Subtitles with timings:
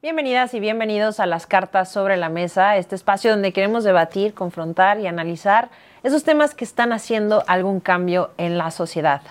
[0.00, 5.00] Bienvenidas y bienvenidos a las cartas sobre la mesa, este espacio donde queremos debatir, confrontar
[5.00, 5.70] y analizar
[6.04, 9.22] esos temas que están haciendo algún cambio en la sociedad.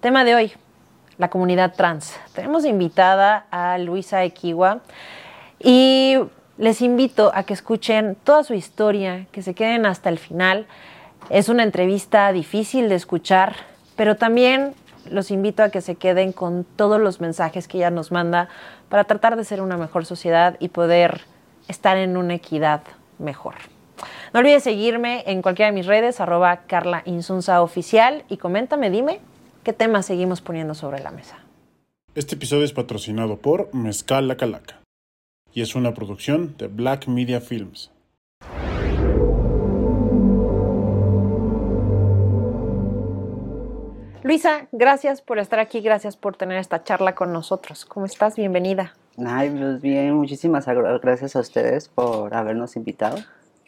[0.00, 0.52] Tema de hoy,
[1.18, 2.18] la comunidad trans.
[2.34, 4.80] Tenemos invitada a Luisa Equiwa
[5.60, 6.16] y
[6.56, 10.66] les invito a que escuchen toda su historia, que se queden hasta el final.
[11.28, 13.56] Es una entrevista difícil de escuchar,
[13.94, 14.74] pero también
[15.10, 18.48] los invito a que se queden con todos los mensajes que ella nos manda
[18.88, 21.22] para tratar de ser una mejor sociedad y poder
[21.68, 22.82] estar en una equidad
[23.18, 23.54] mejor.
[24.32, 29.20] No olvides seguirme en cualquiera de mis redes, arroba Carla Insunza Oficial, y coméntame, dime
[29.62, 31.38] qué temas seguimos poniendo sobre la mesa.
[32.14, 34.80] Este episodio es patrocinado por Mezcal La Calaca
[35.52, 37.90] y es una producción de Black Media Films.
[44.24, 47.84] Luisa, gracias por estar aquí, gracias por tener esta charla con nosotros.
[47.84, 48.36] ¿Cómo estás?
[48.36, 48.94] Bienvenida.
[49.22, 53.18] Ay, pues bien, muchísimas gracias a ustedes por habernos invitado,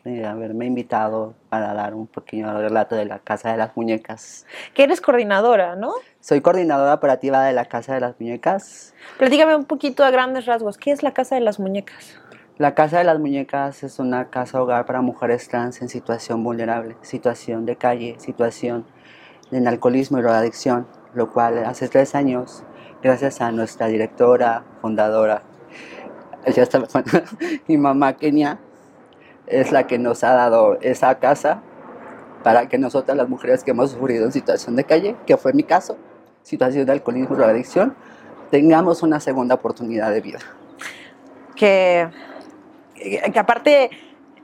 [0.07, 4.47] eh, haberme invitado para dar un pequeño relato de la Casa de las Muñecas.
[4.73, 5.93] Que eres coordinadora, ¿no?
[6.21, 8.95] Soy coordinadora operativa de la Casa de las Muñecas.
[9.19, 12.19] Platícame un poquito a grandes rasgos, ¿qué es la Casa de las Muñecas?
[12.57, 16.97] La Casa de las Muñecas es una casa hogar para mujeres trans en situación vulnerable,
[17.03, 18.87] situación de calle, situación
[19.51, 22.63] en alcoholismo y drogadicción, lo cual hace tres años,
[23.03, 25.43] gracias a nuestra directora, fundadora,
[26.47, 26.65] ya
[27.67, 28.59] mi mamá Kenia,
[29.47, 31.63] es la que nos ha dado esa casa
[32.43, 35.63] para que nosotras las mujeres que hemos sufrido en situación de calle, que fue mi
[35.63, 35.97] caso,
[36.43, 37.97] situación de alcoholismo y drogadicción,
[38.51, 40.39] tengamos una segunda oportunidad de vida.
[41.57, 42.09] Que,
[42.95, 43.91] que aparte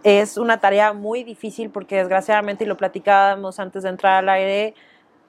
[0.03, 4.75] es una tarea muy difícil porque desgraciadamente, y lo platicábamos antes de entrar al aire,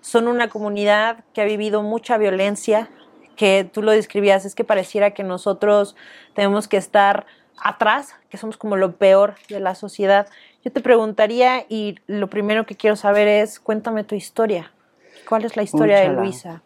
[0.03, 2.89] son una comunidad que ha vivido mucha violencia,
[3.37, 5.95] que tú lo describías, es que pareciera que nosotros
[6.35, 7.25] tenemos que estar
[7.57, 10.27] atrás, que somos como lo peor de la sociedad.
[10.63, 14.73] Yo te preguntaría y lo primero que quiero saber es, cuéntame tu historia.
[15.27, 16.61] ¿Cuál es la historia de Luisa?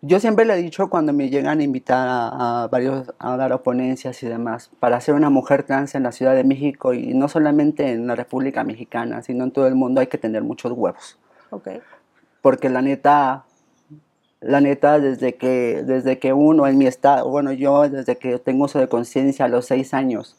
[0.00, 4.22] Yo siempre le he dicho cuando me llegan a invitar a, varios a dar ponencias
[4.22, 7.92] y demás, para ser una mujer trans en la Ciudad de México y no solamente
[7.92, 11.19] en la República Mexicana, sino en todo el mundo hay que tener muchos huevos.
[12.42, 13.44] Porque la neta,
[14.40, 18.64] la neta, desde que, desde que uno en mi estado, bueno, yo desde que tengo
[18.64, 20.36] uso de conciencia a los seis años,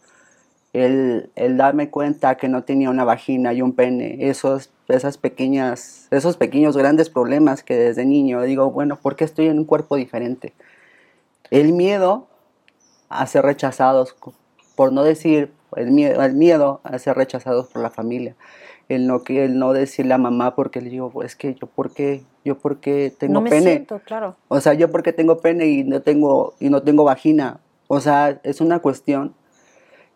[0.74, 6.08] el, el, darme cuenta que no tenía una vagina y un pene, esos, esas pequeñas,
[6.12, 9.98] esos pequeños grandes problemas que desde niño digo, bueno, ¿por qué estoy en un cuerpo
[9.98, 10.54] diferente?
[11.50, 12.28] El miedo
[13.10, 14.16] a ser rechazados,
[14.76, 18.36] por no decir el miedo, el miedo a ser rechazados por la familia
[18.96, 22.58] el no, el no decirle a mamá porque le digo, pues que yo porque yo
[22.58, 23.72] porque tengo no me pene.
[23.72, 24.36] Siento, claro.
[24.50, 27.62] O sea, yo porque tengo pene y no tengo y no tengo vagina.
[27.88, 29.34] O sea, es una cuestión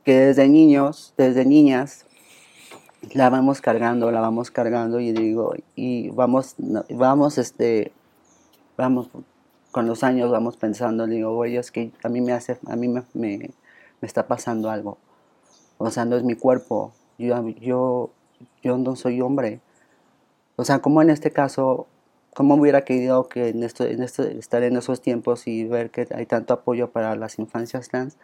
[0.03, 2.05] que desde niños, desde niñas
[3.13, 6.55] la vamos cargando, la vamos cargando y digo, y vamos
[6.89, 7.93] vamos este
[8.75, 9.09] vamos
[9.71, 12.89] con los años vamos pensando, digo, güey, es que a mí me hace a mí
[12.89, 14.97] me, me, me está pasando algo.
[15.77, 16.93] O sea, no es mi cuerpo.
[17.17, 18.09] Yo, yo
[18.62, 19.59] yo no soy hombre.
[20.56, 21.88] O sea, como en este caso,
[22.34, 26.07] ¿cómo hubiera querido que en esto, en esto, estar en esos tiempos y ver que
[26.13, 28.18] hay tanto apoyo para las infancias trans?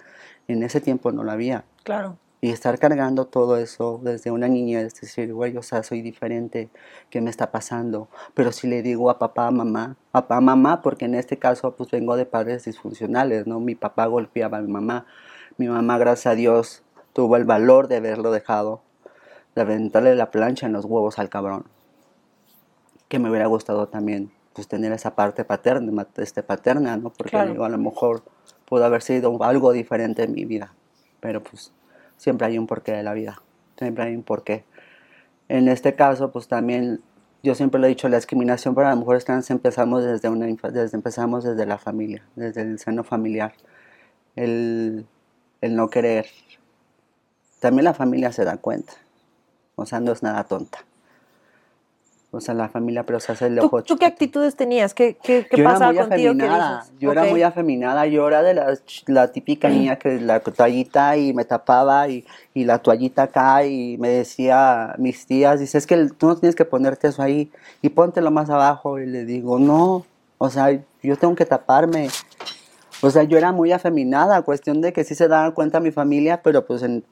[0.47, 1.65] En ese tiempo no lo había.
[1.83, 2.17] Claro.
[2.43, 6.69] Y estar cargando todo eso desde una niña, es decir, güey, o sea, soy diferente,
[7.11, 8.07] ¿qué me está pasando?
[8.33, 12.15] Pero si le digo a papá, mamá, papá, mamá, porque en este caso pues vengo
[12.15, 13.59] de padres disfuncionales, ¿no?
[13.59, 15.05] Mi papá golpeaba a mi mamá,
[15.57, 16.81] mi mamá, gracias a Dios,
[17.13, 18.81] tuvo el valor de haberlo dejado
[19.55, 21.65] de aventarle la plancha en los huevos al cabrón.
[23.07, 27.11] Que me hubiera gustado también pues tener esa parte paterna, este, paterna, ¿no?
[27.11, 28.23] Porque a lo mejor
[28.65, 30.73] pudo haber sido algo diferente en mi vida.
[31.19, 31.71] Pero pues
[32.17, 33.41] siempre hay un porqué de la vida.
[33.77, 34.65] Siempre hay un porqué.
[35.47, 37.01] En este caso, pues también
[37.43, 40.95] yo siempre lo he dicho, la discriminación para las mujeres trans empezamos desde una desde,
[40.95, 43.53] empezamos desde la familia, desde el seno familiar.
[44.35, 45.05] El,
[45.61, 46.27] el no querer.
[47.59, 48.93] También la familia se da cuenta.
[49.75, 50.79] O sea, no es nada tonta.
[52.33, 53.83] O sea, la familia, pero se hace el ojo.
[53.83, 54.93] ¿Tú, qué actitudes tenías?
[54.93, 56.29] ¿Qué, qué, yo pasaba era muy contigo?
[56.29, 56.85] Afeminada.
[56.97, 58.07] Yo era muy afeminada.
[58.07, 58.77] Yo era de la,
[59.07, 63.97] la típica niña que la toallita y me tapaba y, y, la toallita acá y
[63.97, 67.51] me decía mis tías, dice, es que tú no tienes que ponerte eso ahí
[67.81, 68.97] y póntelo más abajo.
[68.97, 70.05] Y le digo, no,
[70.37, 70.71] o sea,
[71.03, 72.07] yo tengo que taparme.
[73.01, 76.41] O sea, yo era muy afeminada, cuestión de que sí se daban cuenta mi familia,
[76.41, 77.03] pero pues en,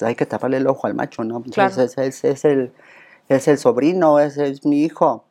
[0.00, 1.42] hay que taparle el ojo al macho, ¿no?
[1.42, 1.82] Claro.
[1.82, 2.72] es, el,
[3.28, 5.24] es el sobrino, ese es mi hijo.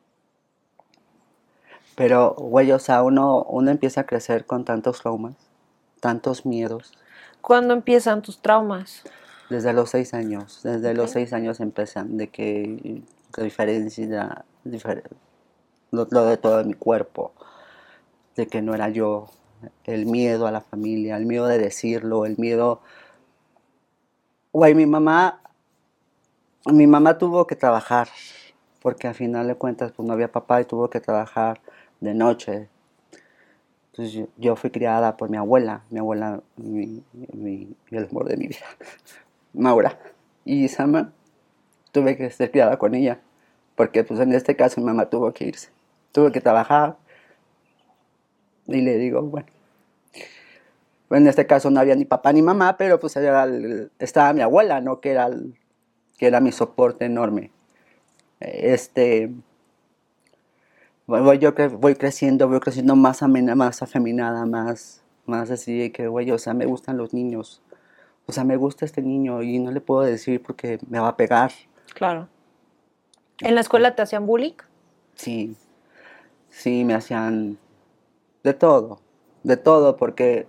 [1.94, 5.34] Pero, güey, o sea, uno, uno empieza a crecer con tantos traumas
[6.00, 6.92] tantos miedos.
[7.40, 9.02] ¿Cuándo empiezan tus traumas?
[9.48, 13.02] Desde los seis años, desde los seis años empiezan de que
[13.36, 15.02] la diferencia, difer-
[15.90, 17.32] lo, lo de todo mi cuerpo,
[18.36, 19.30] de que no era yo,
[19.84, 22.80] el miedo a la familia, el miedo de decirlo, el miedo...
[24.56, 25.42] Güey, mi mamá,
[26.72, 28.08] mi mamá tuvo que trabajar,
[28.80, 31.60] porque al final de cuentas pues no había papá y tuvo que trabajar
[32.00, 32.70] de noche.
[33.92, 38.46] Entonces yo, fui criada por mi abuela, mi abuela, mi, mi- el amor de mi
[38.46, 38.66] vida,
[39.52, 39.98] Maura.
[40.44, 41.12] Y Sama,
[41.92, 43.20] tuve que ser criada con ella,
[43.76, 45.70] porque pues en este caso mi mamá tuvo que irse,
[46.12, 46.96] tuvo que trabajar.
[48.66, 49.46] Y le digo, bueno,
[51.10, 54.40] en este caso no había ni papá ni mamá, pero pues era el- estaba mi
[54.42, 55.00] abuela, ¿no?
[55.00, 55.58] Que era, el-
[56.18, 57.50] que era mi soporte enorme.
[58.40, 59.30] Este,
[61.06, 65.92] voy, yo cre- voy creciendo, voy creciendo más amena, más afeminada, más, más así de
[65.92, 67.62] que, güey, o sea, me gustan los niños.
[68.26, 71.16] O sea, me gusta este niño y no le puedo decir porque me va a
[71.16, 71.52] pegar.
[71.94, 72.28] Claro.
[73.40, 74.54] ¿En la escuela te hacían bullying?
[75.14, 75.56] Sí,
[76.50, 77.58] sí, me hacían
[78.42, 79.00] de todo,
[79.46, 80.48] de todo, porque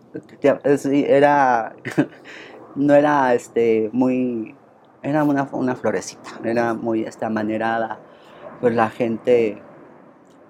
[0.82, 1.76] era,
[2.76, 4.56] no era este, muy,
[5.04, 8.00] era una, una florecita, era muy este, amanerada.
[8.60, 9.62] Pues la gente,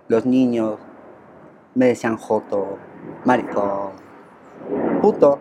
[0.08, 0.78] los niños,
[1.76, 2.78] me decían joto,
[3.26, 3.92] maricón,
[5.02, 5.40] puto.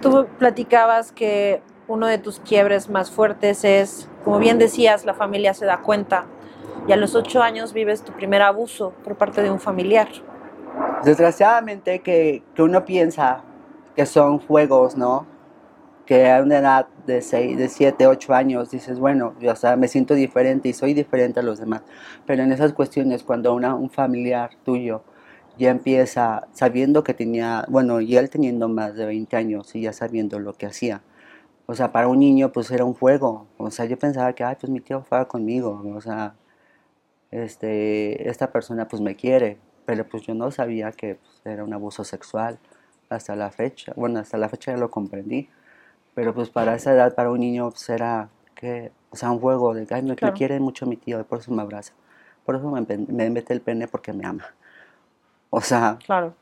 [0.00, 5.52] Tú platicabas que uno de tus quiebres más fuertes es, como bien decías, la familia
[5.52, 6.24] se da cuenta
[6.86, 10.08] y a los ocho años vives tu primer abuso por parte de un familiar.
[11.04, 13.42] Desgraciadamente que, que uno piensa
[13.94, 15.26] que son juegos, ¿no?
[16.06, 19.76] Que a una edad de 6, de 7, 8 años dices, bueno, yo, o sea,
[19.76, 21.82] me siento diferente y soy diferente a los demás.
[22.26, 25.02] Pero en esas cuestiones, cuando una, un familiar tuyo
[25.56, 29.92] ya empieza sabiendo que tenía, bueno, y él teniendo más de 20 años y ya
[29.92, 31.02] sabiendo lo que hacía.
[31.66, 33.46] O sea, para un niño pues era un juego.
[33.56, 35.82] O sea, yo pensaba que, ay, pues mi tío juega conmigo.
[35.94, 36.34] O sea,
[37.42, 41.72] este, esta persona pues me quiere, pero pues yo no sabía que pues, era un
[41.74, 42.58] abuso sexual
[43.08, 43.92] hasta la fecha.
[43.96, 45.48] Bueno, hasta la fecha ya lo comprendí,
[46.14, 49.74] pero pues para esa edad, para un niño, pues era que, o sea, un juego
[49.74, 50.34] de, ay, me, me Claro.
[50.34, 51.92] quiere mucho mi tío y por eso me abraza.
[52.44, 54.44] Por eso me, me mete el pene porque me ama.
[55.50, 56.34] O sea, Claro.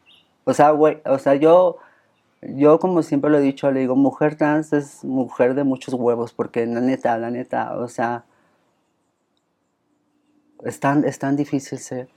[0.44, 1.78] o sea, güey, o sea, yo,
[2.42, 6.32] yo como siempre lo he dicho, le digo, mujer trans es mujer de muchos huevos,
[6.32, 8.24] porque la neta, la neta, o sea,
[10.64, 12.08] es tan, es tan difícil ser,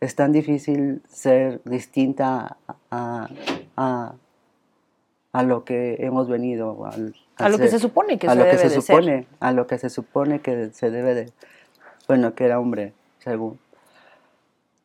[0.00, 2.56] es tan difícil ser distinta
[2.90, 3.28] a,
[3.76, 4.14] a,
[5.32, 8.36] a lo que hemos venido, al- A lo que ser- se supone que a se
[8.38, 8.82] lo que debe se de ser.
[8.96, 11.32] supone, a lo que se supone que se debe de,
[12.08, 13.58] bueno, que era hombre, según.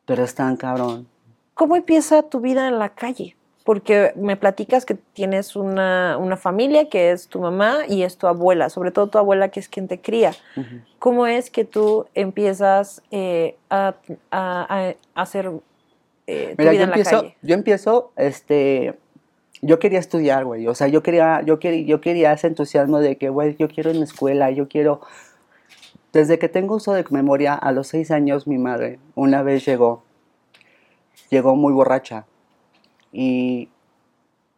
[0.06, 1.06] Pero es tan cabrón.
[1.54, 3.36] ¿Cómo empieza tu vida en la calle?
[3.64, 8.26] Porque me platicas que tienes una, una familia que es tu mamá y es tu
[8.26, 10.32] abuela, sobre todo tu abuela que es quien te cría.
[10.98, 13.94] ¿Cómo es que tú empiezas eh, a,
[14.30, 15.50] a- a hacer
[16.26, 17.36] eh, tu Mira, vida yo en la empiezo, calle?
[17.42, 18.94] yo empiezo, este,
[19.62, 23.16] yo quería estudiar, güey, o sea, yo quería, yo quería, yo quería ese entusiasmo de
[23.16, 25.00] que, güey, yo quiero en la escuela, yo quiero,
[26.12, 30.02] desde que tengo uso de memoria, a los seis años mi madre una vez llegó,
[31.30, 32.26] llegó muy borracha
[33.12, 33.68] y,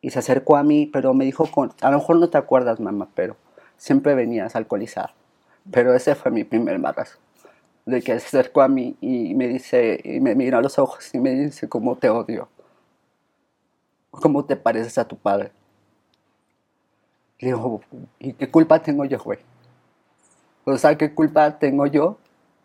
[0.01, 2.81] y se acercó a mí, pero me dijo, con, a lo mejor no te acuerdas,
[2.81, 3.37] mamá, pero
[3.77, 5.15] siempre venías alcoholizada,
[5.71, 7.19] pero ese fue mi primer embarazo
[7.85, 11.13] de que se acercó a mí y me dice, y me mira a los ojos
[11.15, 12.49] y me dice, ¿cómo te odio?
[14.11, 15.51] ¿Cómo te pareces a tu padre?
[17.41, 17.81] Le digo,
[18.21, 19.39] ¿y qué culpa tengo yo, güey?
[20.65, 22.19] O sea, ¿qué culpa tengo yo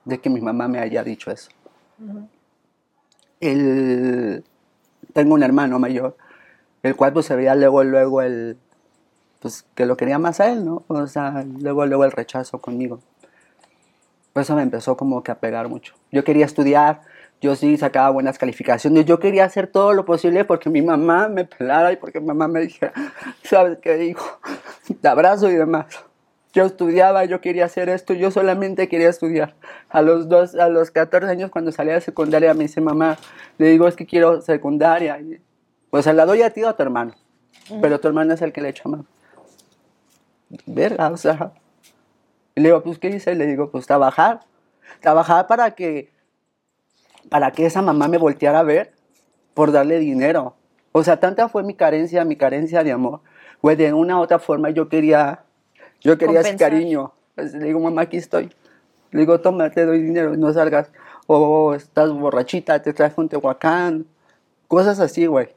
[0.06, 1.50] de que mi mamá me haya dicho eso?
[3.40, 4.44] El-
[5.18, 6.16] tengo un hermano mayor,
[6.84, 8.56] el cual pues se veía luego, luego el,
[9.40, 10.84] pues que lo quería más a él, ¿no?
[10.90, 13.00] O sea, luego, luego el rechazo conmigo.
[14.32, 15.96] Pues eso me empezó como que a pegar mucho.
[16.12, 17.02] Yo quería estudiar,
[17.42, 21.46] yo sí sacaba buenas calificaciones, yo quería hacer todo lo posible porque mi mamá me
[21.46, 22.94] pelara y porque mi mamá me dijera,
[23.42, 24.40] ¿sabes qué dijo?
[25.02, 25.88] Te abrazo y demás.
[26.54, 29.56] Yo estudiaba, yo quería hacer esto, yo solamente quería estudiar.
[29.90, 33.18] A los, dos, a los 14 años cuando salí de secundaria me dice mamá,
[33.58, 35.20] le digo es que quiero secundaria.
[35.20, 35.42] Y,
[35.90, 37.14] pues se la doy a ti o a tu hermano,
[37.82, 39.02] pero tu hermano es el que le echa más.
[40.66, 41.54] Verga, o sea,
[42.58, 43.36] y le digo, pues, ¿qué hice?
[43.36, 44.40] Le digo, pues, trabajar.
[45.00, 46.12] Trabajar para que,
[47.30, 48.94] para que esa mamá me volteara a ver
[49.54, 50.56] por darle dinero.
[50.92, 53.22] O sea, tanta fue mi carencia, mi carencia de amor.
[53.62, 55.44] Pues, de una u otra forma yo quería,
[56.08, 57.12] yo quería ese cariño.
[57.36, 58.50] Pues, le digo, mamá, aquí estoy.
[59.12, 60.90] Le digo, toma, te doy dinero, no salgas.
[61.28, 64.06] O estás borrachita, te traje un tehuacán.
[64.70, 65.50] Cosas así, güey.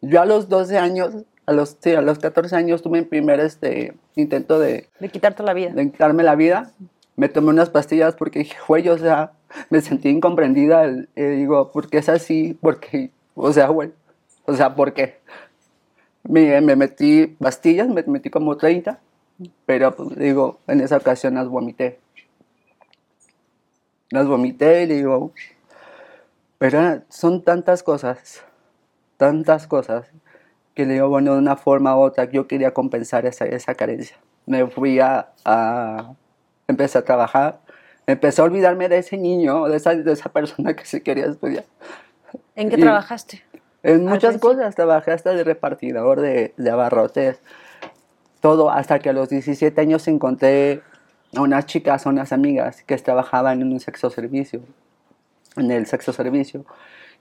[0.00, 1.14] Yo a los 12 años,
[1.44, 5.42] a los, sí, a los 14 años tuve mi primer este, intento de, De quitarte
[5.42, 5.72] la vida.
[5.74, 6.72] de quitarme la vida.
[7.16, 9.32] Me tomé unas pastillas porque dije, güey, o sea,
[9.68, 10.86] me sentí incomprendida.
[11.14, 12.56] Y digo, ¿por qué es así?
[12.62, 13.92] Porque, o sea, güey,
[14.46, 15.18] o sea, ¿por qué?
[16.22, 18.98] Me, me metí pastillas, me metí como 30,
[19.66, 21.98] pero pues, digo, en esa ocasión las vomité.
[24.10, 25.32] Las vomité y digo,
[26.58, 28.42] pero son tantas cosas,
[29.16, 30.06] tantas cosas,
[30.74, 34.16] que le digo, bueno, de una forma u otra, yo quería compensar esa, esa carencia.
[34.46, 36.12] Me fui a, a,
[36.66, 37.60] empecé a trabajar,
[38.06, 41.64] empecé a olvidarme de ese niño, de esa, de esa persona que se quería estudiar.
[42.56, 43.44] ¿En qué Y- trabajaste?
[43.82, 47.40] En muchas cosas, trabajé hasta de repartidor de, de abarrotes,
[48.40, 50.82] todo, hasta que a los 17 años encontré
[51.36, 54.62] a unas chicas, a unas amigas que trabajaban en un sexo servicio,
[55.56, 56.64] en el sexo servicio,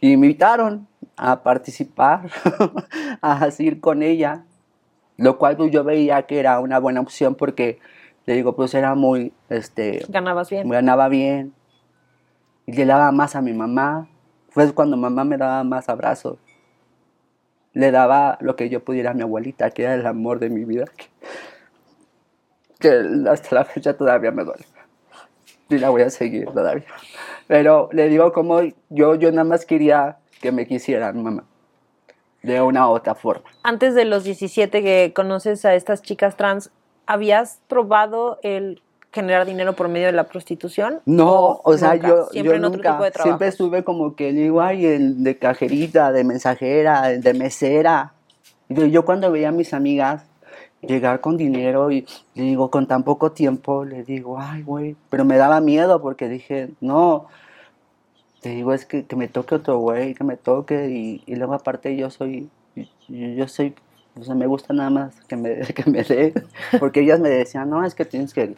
[0.02, 2.30] y me invitaron a participar,
[3.22, 4.44] a ir con ella,
[5.18, 7.80] lo cual pues, yo veía que era una buena opción porque,
[8.26, 10.70] le digo, pues era muy, este, Ganabas bien.
[10.70, 11.54] ganaba bien
[12.66, 14.08] y le daba más a mi mamá.
[14.50, 16.38] Fue cuando mamá me daba más abrazos.
[17.79, 20.65] Le daba lo que yo pudiera a mi abuelita, que era el amor de mi
[20.65, 20.83] vida.
[22.77, 24.65] Que hasta la fecha todavía me duele.
[25.69, 26.83] Y la voy a seguir todavía.
[27.48, 28.59] Pero le digo como
[28.89, 31.45] yo, yo nada más quería que me quisieran, mamá.
[32.43, 33.50] De una u otra forma.
[33.63, 36.71] Antes de los 17 que conoces a estas chicas trans,
[37.05, 38.81] ¿habías probado el
[39.12, 41.00] generar dinero por medio de la prostitución?
[41.06, 42.08] No, o sea, nunca?
[42.08, 43.48] yo, siempre yo en otro nunca, tipo de siempre trabajos.
[43.48, 48.13] estuve como que digo, ay, el de cajerita, de mensajera, el de mesera.
[48.68, 50.25] Y yo cuando veía a mis amigas
[50.82, 55.25] llegar con dinero y le digo, con tan poco tiempo, le digo, ay, güey, pero
[55.25, 57.28] me daba miedo porque dije, no,
[58.42, 61.54] te digo, es que, que me toque otro güey, que me toque y, y luego
[61.54, 63.75] aparte yo soy, yo, yo soy,
[64.18, 66.34] o sea, me gusta nada más que me, que me dé,
[66.80, 68.56] porque ellas me decían, no, es que tienes que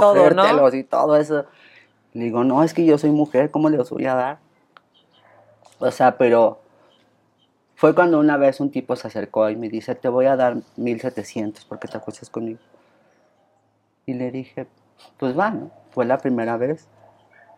[0.00, 0.42] Todo, ¿no?
[0.42, 1.44] cogértelos y todo eso.
[2.12, 4.38] Le digo, no, es que yo soy mujer, ¿cómo les voy a dar?
[5.78, 6.60] O sea, pero
[7.74, 10.56] fue cuando una vez un tipo se acercó y me dice, te voy a dar
[10.76, 12.60] 1700 porque te acuestas conmigo.
[14.06, 14.66] Y le dije,
[15.18, 15.70] pues va, ¿no?
[15.90, 16.86] Fue la primera vez.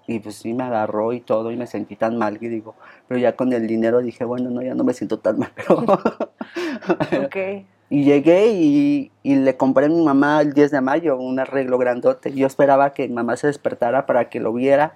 [0.06, 2.76] Y pues sí me agarró y todo y me sentí tan mal y digo,
[3.08, 5.78] pero ya con el dinero dije, bueno, no, ya no me siento tan mal, pero...
[7.26, 7.36] Ok.
[7.88, 11.78] Y llegué y, y le compré a mi mamá el 10 de mayo un arreglo
[11.78, 12.32] grandote.
[12.32, 14.94] Yo esperaba que mi mamá se despertara para que lo viera.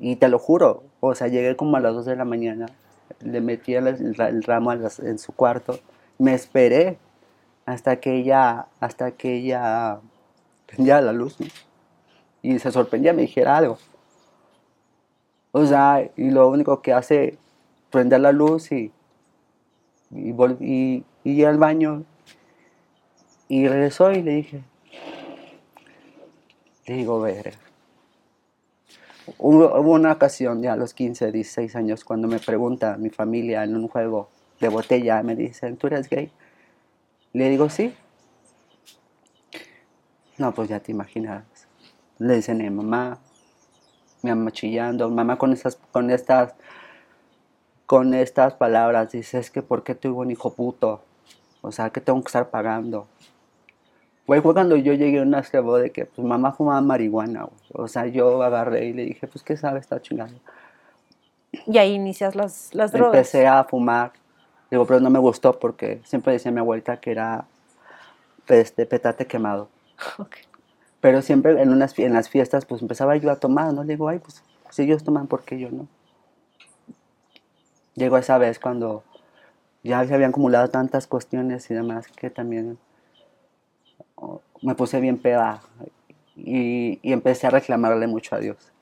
[0.00, 2.66] Y te lo juro, o sea, llegué como a las 2 de la mañana.
[3.20, 5.78] Le metí el, el ra- el ramo las- en su cuarto.
[6.18, 6.96] Me esperé
[7.66, 9.98] hasta que ella, hasta que ella
[10.66, 11.38] prendía la luz.
[11.40, 11.46] ¿no?
[12.42, 13.78] Y se sorprendía, me dijera algo.
[15.52, 17.38] O sea, y lo único que hace
[17.90, 18.90] prender la luz y
[20.14, 22.04] y, y, y al baño
[23.48, 24.62] y regresó y le dije,
[26.86, 27.52] le digo, verga.
[29.38, 33.74] Hubo, una ocasión ya a los 15, 16 años cuando me pregunta mi familia en
[33.76, 34.28] un juego
[34.60, 36.30] de botella, me dicen, ¿tú eres gay?
[37.32, 37.94] Le digo, sí.
[40.36, 41.44] No, pues ya te imaginas.
[42.18, 43.18] Le dicen a mamá,
[44.22, 46.54] mi mamá chillando, mamá con estas, con estas
[47.86, 49.12] con estas palabras.
[49.12, 51.02] Dice, es que ¿por qué tuve un hijo puto?
[51.62, 53.06] O sea, que tengo que estar pagando.
[54.26, 57.44] Fue, fue cuando yo llegué a una esclavo de que pues mamá fumaba marihuana.
[57.44, 57.56] güey.
[57.72, 60.32] O sea, yo agarré y le dije, pues ¿qué sabe esta chingada?
[61.66, 63.14] Y ahí inicias las, las drogas.
[63.14, 64.12] Empecé a fumar.
[64.70, 67.46] Digo, pero no me gustó porque siempre decía mi abuelita que era
[68.48, 69.68] este, petate quemado.
[71.00, 73.84] Pero siempre en, unas, en las fiestas pues empezaba yo a tomar, ¿no?
[73.84, 75.86] Le digo, ay, pues si ellos toman, ¿por qué yo no?
[77.94, 79.04] Llegó esa vez cuando
[79.82, 82.78] ya se habían acumulado tantas cuestiones y demás que también
[84.16, 85.60] oh, me puse bien peda
[86.36, 88.72] y, y empecé a reclamarle mucho a Dios.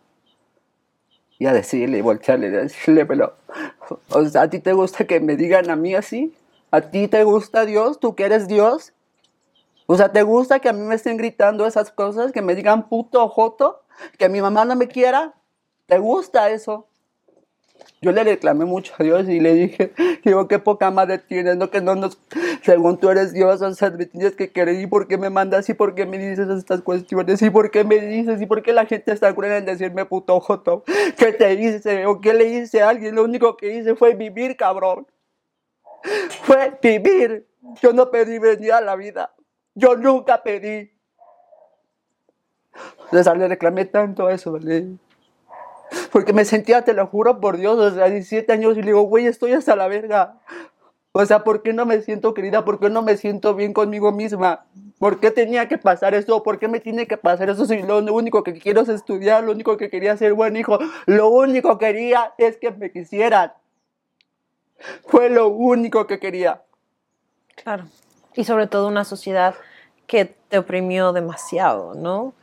[1.39, 3.35] Y a decirle, y voltearle, y decirle, pero,
[4.11, 6.33] o sea, ¿a ti te gusta que me digan a mí así?
[6.71, 8.01] ¿A ti te gusta Dios?
[8.01, 8.93] ¿Tú que eres Dios?
[9.87, 12.33] O sea, ¿te gusta que a mí me estén gritando esas cosas?
[12.33, 13.83] Que me digan puto joto?
[14.19, 15.35] ¿Que mi mamá no me quiera?
[15.87, 16.87] ¿Te gusta eso?
[18.01, 19.93] Yo le reclamé mucho a Dios y le dije,
[20.25, 22.19] digo, qué poca madre tienes, no que no nos,
[22.63, 25.69] según tú eres Dios, o sea, me que querer, ¿y por qué me mandas?
[25.69, 27.41] ¿Y por qué me dices estas cuestiones?
[27.43, 28.41] ¿Y por qué me dices?
[28.41, 30.83] ¿Y por qué la gente está cruel en decirme puto joto?
[31.17, 32.07] ¿Qué te hice?
[32.07, 33.15] ¿O qué le hice a alguien?
[33.15, 35.07] Lo único que hice fue vivir, cabrón.
[36.43, 37.47] Fue vivir.
[37.81, 39.33] Yo no pedí venir a la vida.
[39.75, 40.91] Yo nunca pedí.
[43.13, 44.97] Sea, le reclamé tanto eso, ¿vale?
[46.11, 49.03] Porque me sentía, te lo juro por Dios, o sea, 17 años y le digo,
[49.03, 50.41] güey, estoy hasta la verga.
[51.13, 52.65] O sea, ¿por qué no me siento querida?
[52.65, 54.65] ¿Por qué no me siento bien conmigo misma?
[54.99, 56.43] ¿Por qué tenía que pasar eso?
[56.43, 59.45] ¿Por qué me tiene que pasar eso si lo único que quiero es estudiar?
[59.45, 60.79] Lo único que quería es ser buen hijo.
[61.07, 63.53] Lo único que quería es que me quisieran.
[65.07, 66.63] Fue lo único que quería.
[67.63, 67.85] Claro.
[68.35, 69.55] Y sobre todo una sociedad
[70.13, 72.35] que te oprimió demasiado, ¿no?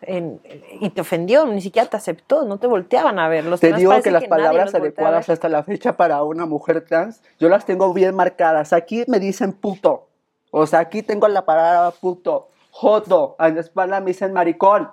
[0.81, 3.45] y te ofendió, ni siquiera te aceptó, no te volteaban a ver.
[3.45, 7.47] Los te digo que las palabras adecuadas hasta la fecha para una mujer trans, yo
[7.47, 8.73] las tengo bien marcadas.
[8.73, 10.07] Aquí me dicen puto.
[10.49, 14.89] O sea, aquí tengo la palabra puto, joto, en la espalda me dicen maricón.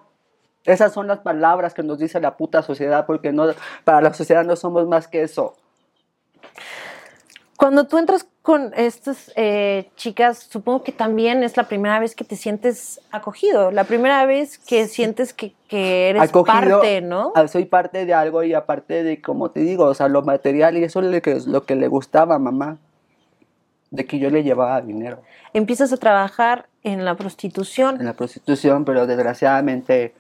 [0.67, 3.47] Esas son las palabras que nos dice la puta sociedad, porque no,
[3.85, 5.55] para la sociedad no somos más que eso.
[7.57, 12.23] Cuando tú entras con estas eh, chicas, supongo que también es la primera vez que
[12.23, 17.33] te sientes acogido, la primera vez que sientes que, eres parte, ¿no?
[17.49, 20.85] Soy parte de algo y aparte de, como te digo, o sea, lo material y
[20.85, 22.79] eso es lo que, lo que le gustaba a mamá,
[23.91, 25.23] de que yo le llevaba dinero.
[25.53, 27.97] Empiezas a trabajar en la prostitución.
[27.99, 30.15] En la prostitución, pero desgraciadamente,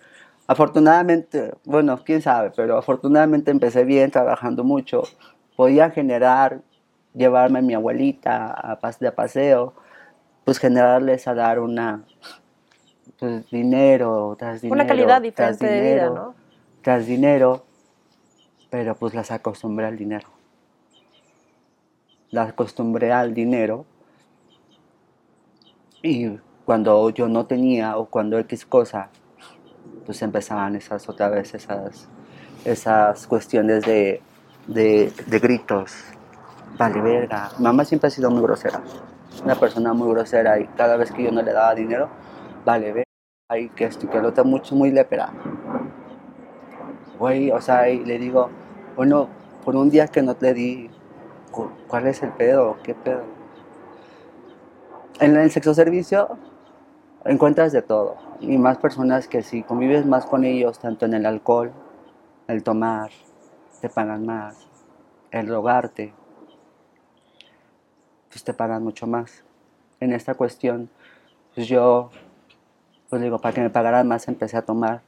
[0.49, 5.04] afortunadamente, bueno, quién sabe, pero afortunadamente empecé bien, trabajando mucho,
[5.54, 6.62] podía generar
[7.17, 9.75] llevarme a mi abuelita a, de paseo,
[10.45, 12.05] pues generarles a dar una
[13.19, 14.75] pues, dinero tras dinero.
[14.75, 16.35] Una calidad diferente de vida, ¿no?
[16.83, 17.65] Tras dinero,
[18.71, 20.29] pero pues las acostumbré al dinero.
[22.31, 23.87] Las acostumbré al dinero
[26.03, 29.09] y cuando yo no tenía o cuando X cosa,
[30.05, 32.09] pues empezaban esas otra vez esas,
[32.65, 34.21] esas cuestiones de,
[34.67, 35.95] de, de gritos,
[36.79, 37.51] vale verga.
[37.59, 38.81] Mamá siempre ha sido muy grosera,
[39.45, 42.09] una persona muy grosera y cada vez que yo no le daba dinero,
[42.65, 43.11] vale verga,
[43.49, 45.31] ay, que esto que lo otro, mucho, muy lepera.
[47.19, 48.51] Güey, o sea, y le digo,
[48.95, 49.29] bueno,
[49.65, 50.91] por un día que no te di,
[51.89, 52.77] ¿cuál es el pedo?
[52.83, 53.23] ¿Qué pedo?
[55.19, 56.37] En el sexo servicio
[57.25, 61.26] encuentras de todo y más personas que si convives más con ellos, tanto en el
[61.26, 61.73] alcohol,
[62.49, 63.11] el tomar,
[63.81, 64.69] te pagan más,
[65.31, 66.13] el rogarte,
[68.37, 69.43] pues te pagan mucho más.
[69.99, 70.91] En esta cuestión,
[71.55, 72.11] pues yo,
[73.09, 75.01] pues digo, para que me pagaran más empecé a tomar,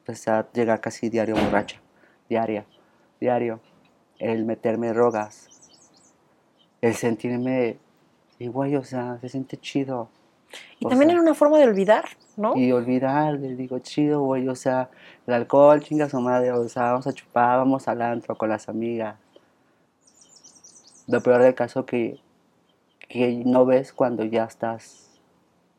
[0.00, 1.80] empecé a llegar casi diario borracha,
[2.28, 2.66] diario,
[3.18, 3.60] diario,
[4.18, 5.48] el meterme drogas,
[6.82, 7.78] el sentirme
[8.38, 10.10] igual, o sea, se siente chido.
[10.78, 12.04] Y también era una forma de olvidar,
[12.36, 12.54] ¿no?
[12.54, 14.90] Y olvidar, le digo, chido, güey, o sea,
[15.26, 18.68] el alcohol, chinga su madre, o sea, vamos a chupar, vamos al antro con las
[18.68, 19.16] amigas.
[21.06, 22.22] Lo peor del caso que
[23.08, 25.20] que no ves cuando ya estás,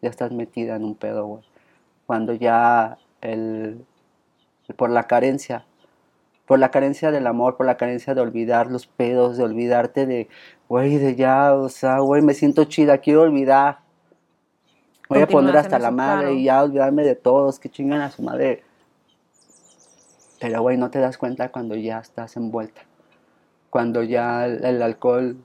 [0.01, 1.43] ya estás metida en un pedo, güey.
[2.05, 3.85] Cuando ya el,
[4.77, 5.65] por la carencia,
[6.45, 10.29] por la carencia del amor, por la carencia de olvidar los pedos, de olvidarte de,
[10.69, 13.79] güey, de ya, o sea, güey, me siento chida, quiero olvidar.
[15.09, 18.23] Voy a poner hasta la madre y ya olvidarme de todos, que chingan a su
[18.23, 18.63] madre.
[20.39, 22.81] Pero, güey, no te das cuenta cuando ya estás envuelta.
[23.69, 25.37] Cuando ya el alcohol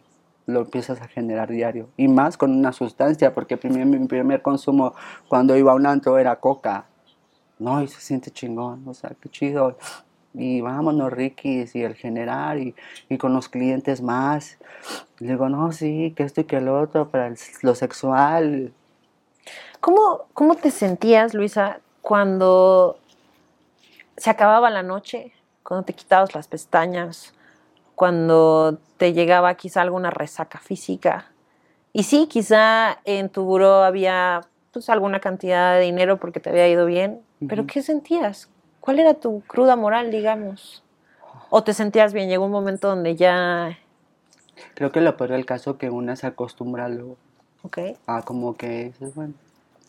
[0.47, 1.89] lo empiezas a generar diario.
[1.97, 4.95] Y más con una sustancia, porque primer, mi primer consumo
[5.29, 6.87] cuando iba a un antro era coca.
[7.59, 9.77] No, y se siente chingón, o sea, qué chido.
[10.33, 12.75] Y vámonos, Ricky, y el generar, y,
[13.09, 14.59] y con los clientes más.
[15.19, 18.73] Y digo, no, sí, que esto y que lo otro, para lo sexual.
[19.81, 22.99] ¿Cómo, ¿Cómo te sentías, Luisa, cuando
[24.17, 27.35] se acababa la noche, cuando te quitabas las pestañas,
[28.01, 31.27] cuando te llegaba quizá alguna resaca física.
[31.93, 34.41] Y sí, quizá en tu buró había
[34.73, 38.49] pues, alguna cantidad de dinero porque te había ido bien, pero ¿qué sentías?
[38.81, 40.83] ¿Cuál era tu cruda moral, digamos?
[41.51, 42.31] ¿O te sentías bien?
[42.31, 43.79] Llegó un momento donde ya...
[44.73, 47.19] Creo que lo peor del caso que una se acostumbra luego.
[47.65, 47.81] Ok.
[48.07, 49.35] A como que, bueno,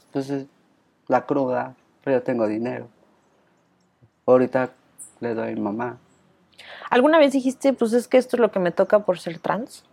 [0.08, 0.47] entonces
[1.08, 2.89] la cruda, pero yo tengo dinero.
[4.26, 4.71] Ahorita
[5.21, 5.97] le doy a mi mamá,
[6.89, 9.86] ¿Alguna vez dijiste, pues es que esto es lo que me toca por ser trans?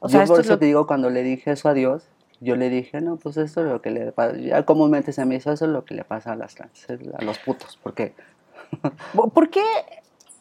[0.00, 2.04] O sea, yo por eso te digo, cuando le dije eso a Dios,
[2.40, 4.36] yo le dije, no, pues esto es lo que le pasa.
[4.36, 7.24] Ya comúnmente se me hizo eso es lo que le pasa a las trans, a
[7.24, 7.78] los putos.
[7.78, 8.14] ¿Por qué?
[9.32, 9.62] ¿Por qué,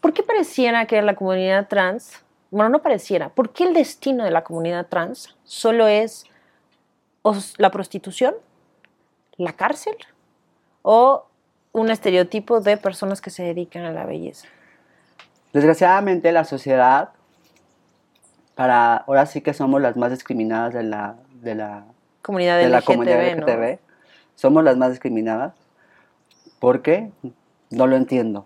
[0.01, 4.31] por qué pareciera que la comunidad trans, bueno, no pareciera, ¿por qué el destino de
[4.31, 6.25] la comunidad trans solo es
[7.57, 8.35] la prostitución,
[9.37, 9.95] la cárcel
[10.81, 11.25] o
[11.71, 14.47] un estereotipo de personas que se dedican a la belleza?
[15.53, 17.09] Desgraciadamente la sociedad,
[18.55, 21.85] para ahora sí que somos las más discriminadas de la, de la
[22.21, 23.79] comunidad de la comunidad LGTB,
[24.35, 25.53] somos las más discriminadas.
[26.59, 27.11] ¿Por qué?
[27.69, 28.45] No lo entiendo.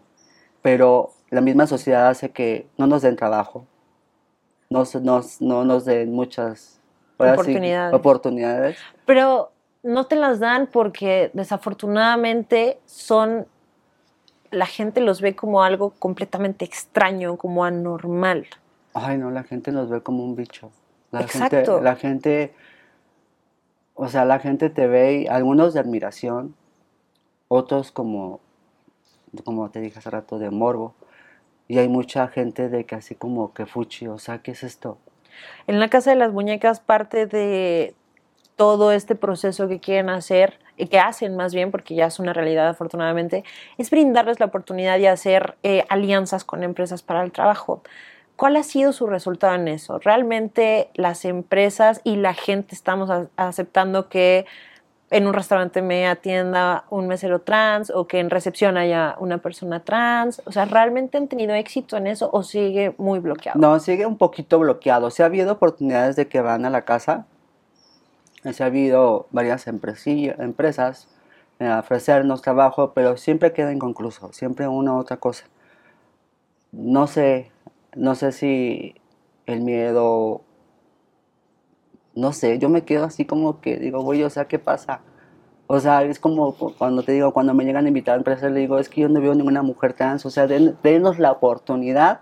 [0.62, 3.66] pero la misma sociedad hace que no nos den trabajo,
[4.70, 6.80] no, nos, no nos den muchas
[7.18, 7.94] oportunidades.
[7.94, 8.78] oportunidades.
[9.06, 9.52] Pero
[9.84, 13.48] no te las dan porque desafortunadamente son,
[14.52, 18.48] la gente los ve como algo completamente extraño, como anormal.
[18.94, 20.72] Ay, no, la gente nos ve como un bicho.
[21.12, 21.56] La Exacto.
[21.56, 22.54] Gente, la gente,
[23.94, 26.56] o sea, la gente te ve, algunos de admiración,
[27.48, 28.40] otros como,
[29.44, 30.94] como te dije hace rato, de morbo.
[31.68, 34.98] Y hay mucha gente de que así como que fuchi, o sea, ¿qué es esto?
[35.68, 37.94] En la Casa de las Muñecas parte de
[38.56, 42.34] todo este proceso que quieren hacer, y que hacen más bien, porque ya es una
[42.34, 43.44] realidad afortunadamente,
[43.78, 47.82] es brindarles la oportunidad de hacer eh, alianzas con empresas para el trabajo.
[48.38, 49.98] ¿Cuál ha sido su resultado en eso?
[49.98, 54.46] ¿Realmente las empresas y la gente estamos aceptando que
[55.10, 59.84] en un restaurante me atienda un mesero trans o que en recepción haya una persona
[59.84, 60.44] trans?
[60.46, 63.60] O sea, ¿realmente han tenido éxito en eso o sigue muy bloqueado?
[63.60, 65.10] No, sigue un poquito bloqueado.
[65.10, 67.26] Sí ha habido oportunidades de que van a la casa.
[68.54, 71.08] Sí ha habido varias empresas
[71.60, 75.46] a ofrecernos trabajo, pero siempre queda inconcluso, siempre una u otra cosa.
[76.72, 77.52] No sé,
[77.96, 78.96] no sé si
[79.46, 80.42] el miedo,
[82.16, 85.02] no sé, yo me quedo así como que digo, güey, o sea, ¿qué pasa?
[85.68, 88.60] O sea, es como cuando te digo, cuando me llegan a invitar a empresas, le
[88.62, 92.22] digo, es que yo no veo ninguna mujer trans, o sea, denos la oportunidad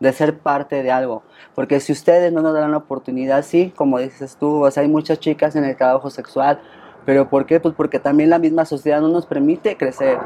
[0.00, 1.22] de ser parte de algo.
[1.54, 4.88] Porque si ustedes no nos dan la oportunidad, sí, como dices tú, o sea, hay
[4.88, 6.60] muchas chicas en el trabajo sexual,
[7.04, 7.60] pero ¿por qué?
[7.60, 10.18] Pues porque también la misma sociedad no nos permite crecer.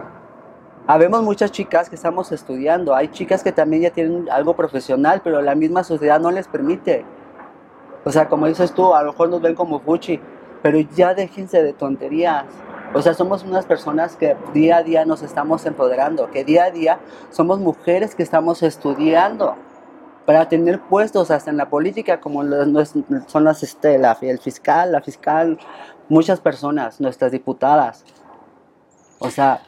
[0.86, 5.42] Habemos muchas chicas que estamos estudiando, hay chicas que también ya tienen algo profesional, pero
[5.42, 7.04] la misma sociedad no les permite.
[8.04, 10.18] O sea, como dices tú, a lo mejor nos ven como fuchi,
[10.62, 12.46] pero ya déjense de tonterías.
[12.94, 16.70] O sea, somos unas personas que día a día nos estamos empoderando, que día a
[16.70, 16.98] día
[17.30, 19.56] somos mujeres que estamos estudiando
[20.24, 22.42] para tener puestos hasta en la política, como
[23.26, 25.58] son las este, el fiscal, la fiscal,
[26.08, 28.04] muchas personas, nuestras diputadas.
[29.18, 29.62] O sea...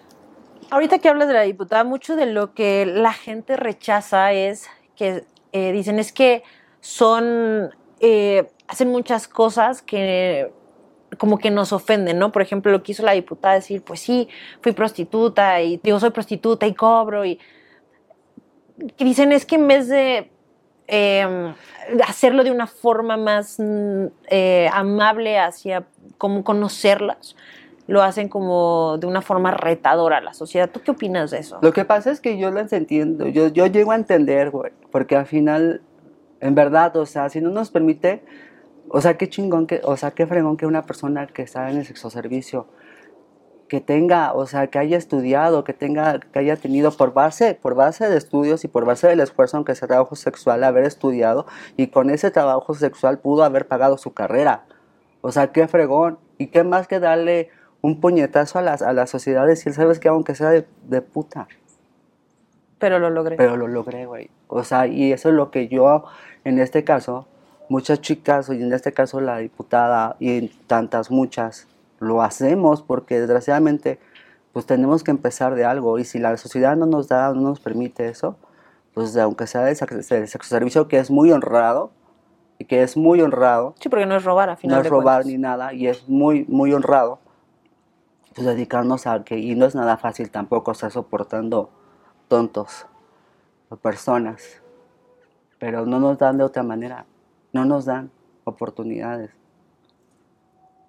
[0.71, 5.25] Ahorita que hablas de la diputada, mucho de lo que la gente rechaza es que
[5.53, 6.43] eh, dicen es que
[6.81, 10.53] son, eh, hacen muchas cosas que
[11.19, 12.33] como que nos ofenden, ¿no?
[12.33, 14.29] Por ejemplo, lo que hizo la diputada decir, pues sí,
[14.61, 17.39] fui prostituta y digo, soy prostituta y cobro y
[18.99, 20.31] dicen es que en vez de
[20.87, 21.55] eh,
[22.07, 25.85] hacerlo de una forma más mm, eh, amable hacia
[26.19, 27.37] cómo conocerlas,
[27.87, 30.71] lo hacen como de una forma retadora a la sociedad.
[30.71, 31.59] ¿Tú qué opinas de eso?
[31.61, 35.17] Lo que pasa es que yo lo entiendo, yo, yo llego a entender, güey, porque
[35.17, 35.81] al final,
[36.41, 38.23] en verdad, o sea, si no nos permite
[38.93, 41.79] o sea, qué chingón, que, o sea, qué fregón que una persona que está en
[41.79, 42.67] el sexo servicio,
[43.69, 47.77] que tenga, o sea, que haya estudiado, que tenga, que haya tenido por base, por
[47.77, 51.87] base de estudios y por base del esfuerzo, aunque sea trabajo sexual, haber estudiado y
[51.87, 54.65] con ese trabajo sexual pudo haber pagado su carrera.
[55.21, 56.19] O sea, qué fregón.
[56.37, 57.51] Y qué más que darle
[57.83, 61.47] un puñetazo a las, a la sociedad, decir, sabes que aunque sea de, de puta.
[62.79, 63.37] Pero lo logré.
[63.37, 64.31] Pero lo logré, güey.
[64.49, 66.05] O sea, y eso es lo que yo,
[66.45, 67.29] en este caso,
[67.71, 71.69] muchas chicas, y en este caso la diputada y tantas muchas,
[72.01, 73.99] lo hacemos porque desgraciadamente
[74.53, 77.61] pues tenemos que empezar de algo y si la sociedad no nos da, no nos
[77.61, 78.37] permite eso,
[78.93, 81.93] pues aunque sea el sexo servicio que es muy honrado
[82.59, 83.75] y que es muy honrado.
[83.81, 86.45] Sí, porque no es robar, a final No es robar ni nada y es muy,
[86.49, 87.21] muy honrado.
[88.35, 91.71] Pues dedicarnos a que, y no es nada fácil tampoco estar soportando
[92.27, 92.87] tontos
[93.69, 94.61] o personas,
[95.61, 97.07] pero no nos dan de otra manera.
[97.53, 98.11] No nos dan
[98.45, 99.31] oportunidades.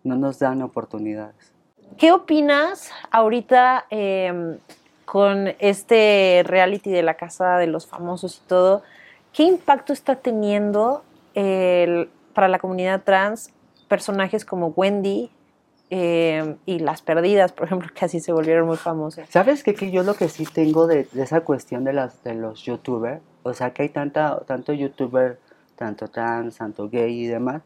[0.03, 1.53] No nos dan oportunidades.
[1.97, 4.57] ¿Qué opinas ahorita em,
[5.05, 8.83] con este reality de la casa de los famosos y todo?
[9.33, 11.03] ¿Qué impacto está teniendo
[12.33, 13.51] para la comunidad trans
[13.87, 15.29] personajes como Wendy
[15.89, 19.29] em, y Las Perdidas, por ejemplo, que así se volvieron muy famosas?
[19.29, 19.73] ¿Sabes qué?
[19.73, 23.53] Que yo lo que sí tengo de, esa cuestión de, las, de los youtubers, o
[23.53, 25.39] sea, que hay tanta, tanto youtuber
[25.81, 27.63] tanto trans, tanto gay y demás,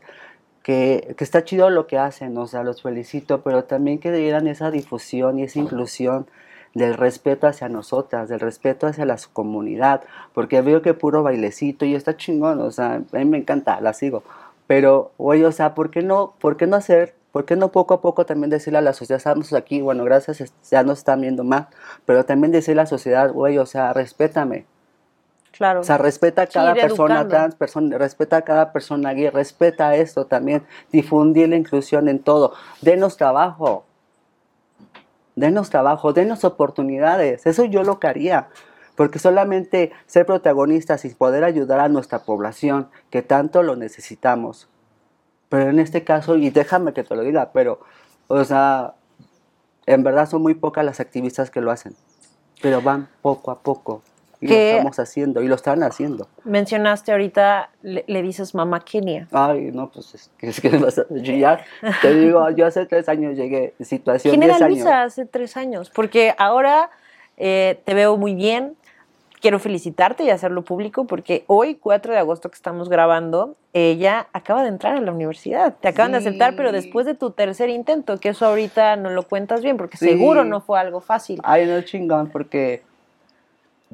[0.63, 4.47] que, que, está chido lo que hacen, o sea, los felicito, pero también que dieran
[4.47, 6.28] esa difusión y esa inclusión
[6.73, 10.01] del respeto hacia nosotras, del respeto hacia la comunidad,
[10.34, 13.93] porque veo que puro bailecito y está chingón, o sea, a mí me encanta, la
[13.93, 14.23] sigo,
[14.65, 17.95] pero, oye, o sea, ¿por qué no, por qué no hacer, por qué no poco
[17.95, 21.43] a poco también decirle a la sociedad, estamos aquí, bueno, gracias, ya nos están viendo
[21.43, 21.67] más,
[22.06, 24.65] pero también decirle a la sociedad, oye, o sea, respétame,
[25.58, 25.82] Claro.
[25.82, 30.26] O sea, respeta a cada persona trans, persona, respeta a cada persona gay, respeta esto
[30.26, 32.54] también, difundir la inclusión en todo.
[32.82, 33.86] Denos trabajo,
[35.36, 37.46] denos trabajo, denos oportunidades.
[37.46, 38.50] Eso yo lo que haría.
[38.96, 44.68] porque solamente ser protagonistas y poder ayudar a nuestra población, que tanto lo necesitamos.
[45.50, 47.80] Pero en este caso, y déjame que te lo diga, pero,
[48.28, 48.96] o sea,
[49.86, 51.96] en verdad son muy pocas las activistas que lo hacen,
[52.62, 54.02] pero van poco a poco.
[54.41, 56.28] Y lo estamos haciendo, y lo están haciendo.
[56.43, 59.28] Mencionaste ahorita, le, dices mamá Kenia.
[59.32, 61.63] Ay, no, pues es, es que yo ya
[62.02, 65.89] te digo, yo hace tres años llegué, situación ¿Quién era Luisa hace tres años?
[65.89, 66.89] Porque ahora
[67.38, 68.76] eh, te veo muy bien,
[69.45, 74.63] quiero felicitarte y hacerlo público porque hoy, 4 de agosto que estamos grabando, ella acaba
[74.63, 75.76] de entrar a la universidad.
[75.80, 79.24] Te acaban de aceptar, pero después de tu tercer intento, que eso ahorita no lo
[79.24, 81.39] cuentas bien, porque seguro no fue algo fácil.
[81.43, 82.82] Ay, no, chingón, porque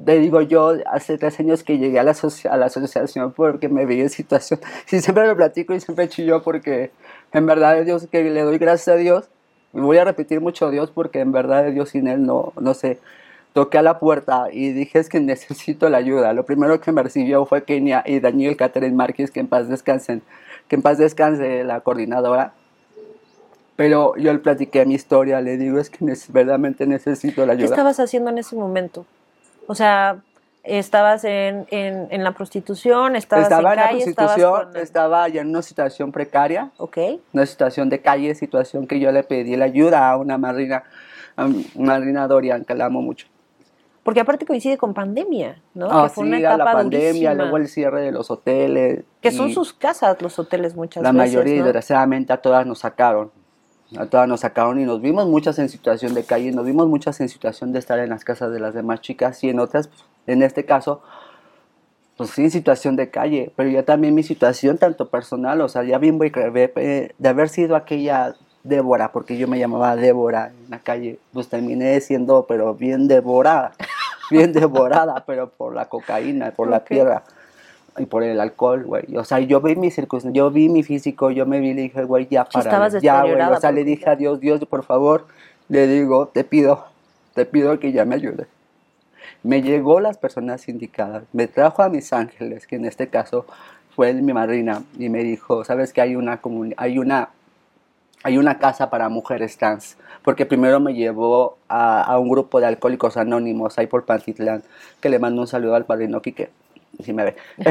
[0.04, 2.12] te digo yo, hace tres años que llegué a la,
[2.50, 4.60] a la asociación porque me vi en situación,
[4.90, 6.90] y siempre lo platico y siempre chillo porque
[7.32, 9.28] en verdad Dios que le doy gracias a Dios,
[9.72, 12.74] y voy a repetir mucho a Dios porque en verdad Dios sin Él no, no
[12.74, 12.98] sé,
[13.52, 16.32] toqué a la puerta y dije es que necesito la ayuda.
[16.32, 20.22] Lo primero que me recibió fue Kenia y Daniel Catherine Márquez, que en paz descansen,
[20.68, 22.54] que en paz descanse la coordinadora.
[23.76, 27.68] Pero yo le platiqué mi historia, le digo es que verdaderamente necesito la ayuda.
[27.68, 29.06] ¿Qué estabas haciendo en ese momento?
[29.66, 30.22] O sea,
[30.64, 36.12] estabas en, en, la prostitución, estabas estaba en, la prostitución, estaba ya en una situación
[36.12, 37.20] precaria, okay.
[37.32, 40.84] una situación de calle, situación que yo le pedí la ayuda a una madrina,
[41.36, 43.26] a madrina Dorian, que la amo mucho.
[44.02, 45.88] Porque aparte coincide con pandemia, ¿no?
[45.88, 49.04] Ah, que fue una etapa la pandemia, luego el cierre de los hoteles.
[49.20, 51.34] Que son sus casas los hoteles muchas la veces.
[51.34, 53.30] La mayoría, desgraciadamente, a todas nos sacaron.
[53.96, 57.20] A todas nos sacaron y nos vimos muchas en situación de calle, nos vimos muchas
[57.20, 59.90] en situación de estar en las casas de las demás chicas y en otras,
[60.26, 61.02] en este caso,
[62.16, 65.82] pues sí, en situación de calle, pero ya también mi situación tanto personal, o sea,
[65.84, 70.78] ya bien voy de haber sido aquella Débora, porque yo me llamaba Débora en la
[70.78, 73.72] calle, pues terminé siendo, pero bien devorada,
[74.30, 77.24] bien devorada, pero por la cocaína, por la tierra
[77.98, 79.16] y por el alcohol, güey.
[79.16, 81.82] O sea, yo vi mi circunstancia, yo vi mi físico, yo me vi y le
[81.82, 82.88] dije, güey, ya para.
[83.00, 83.40] ya, güey.
[83.40, 85.26] O sea, le dije a Dios, Dios, por favor,
[85.68, 86.86] le digo, te pido,
[87.34, 88.46] te pido que ya me ayude.
[89.42, 93.46] Me llegó las personas indicadas, me trajo a mis ángeles, que en este caso
[93.94, 96.40] fue mi madrina, y me dijo, sabes que hay una
[96.76, 97.30] hay una
[98.24, 103.16] hay una casa para mujeres trans, porque primero me llevó a, un grupo de alcohólicos
[103.16, 104.62] anónimos ahí por Pantitlán,
[105.00, 106.50] que le mando un saludo al padrino Quique,
[107.12, 107.36] me ve.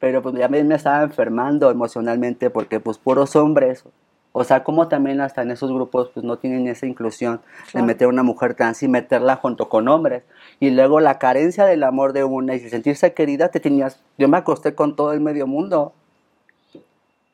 [0.00, 3.84] Pero, pues ya me, me, estaba enfermando emocionalmente porque pues puros hombres,
[4.32, 7.40] o sea, como también hasta en esos grupos pues no tienen esa inclusión
[7.72, 10.24] de meter a una mujer trans y meterla junto con hombres.
[10.58, 14.38] Y luego la carencia del amor de una y sentirse querida, te tenías, yo me
[14.38, 15.92] acosté con todo el medio mundo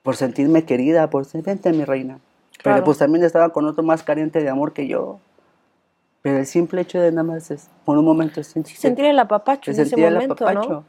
[0.03, 2.19] por sentirme querida, por ser, vente mi reina.
[2.65, 5.21] Pero pues también estaba con otro más carente de amor que yo.
[6.23, 9.71] Pero el simple hecho de nada más es, por un momento sentir, sentir el apapacho
[9.71, 10.85] en ese momento, ¿no?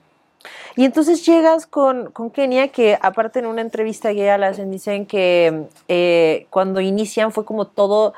[0.76, 4.72] Y entonces llegas con, con, Kenia, que aparte en una entrevista que ya la hacen,
[4.72, 8.14] dicen que eh, cuando inician fue como todo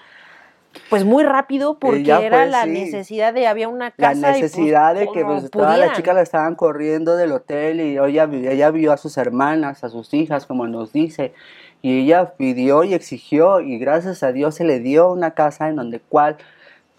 [0.89, 5.25] pues muy rápido porque era la necesidad de había una casa la necesidad de que
[5.25, 9.17] pues, todas las chicas la estaban corriendo del hotel y ella, ella vio a sus
[9.17, 11.33] hermanas a sus hijas como nos dice.
[11.81, 15.75] Y ella pidió y exigió y gracias a Dios se le dio una casa en
[15.75, 16.37] donde cual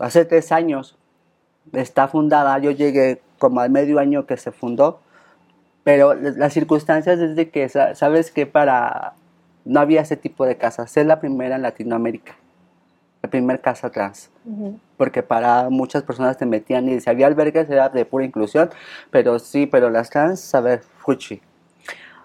[0.03, 0.97] hace tres años
[1.73, 5.01] está fundada yo llegué como al medio año que se fundó
[5.85, 9.15] pero las circunstancias es de que sabes que para
[9.65, 12.35] no había ese tipo de casas es la primera en Latinoamérica
[13.23, 14.31] la primera casa trans.
[14.97, 18.71] Porque para muchas personas te metían y si había albergues era de pura inclusión,
[19.11, 21.41] pero sí, pero las trans, a ver, fuchi.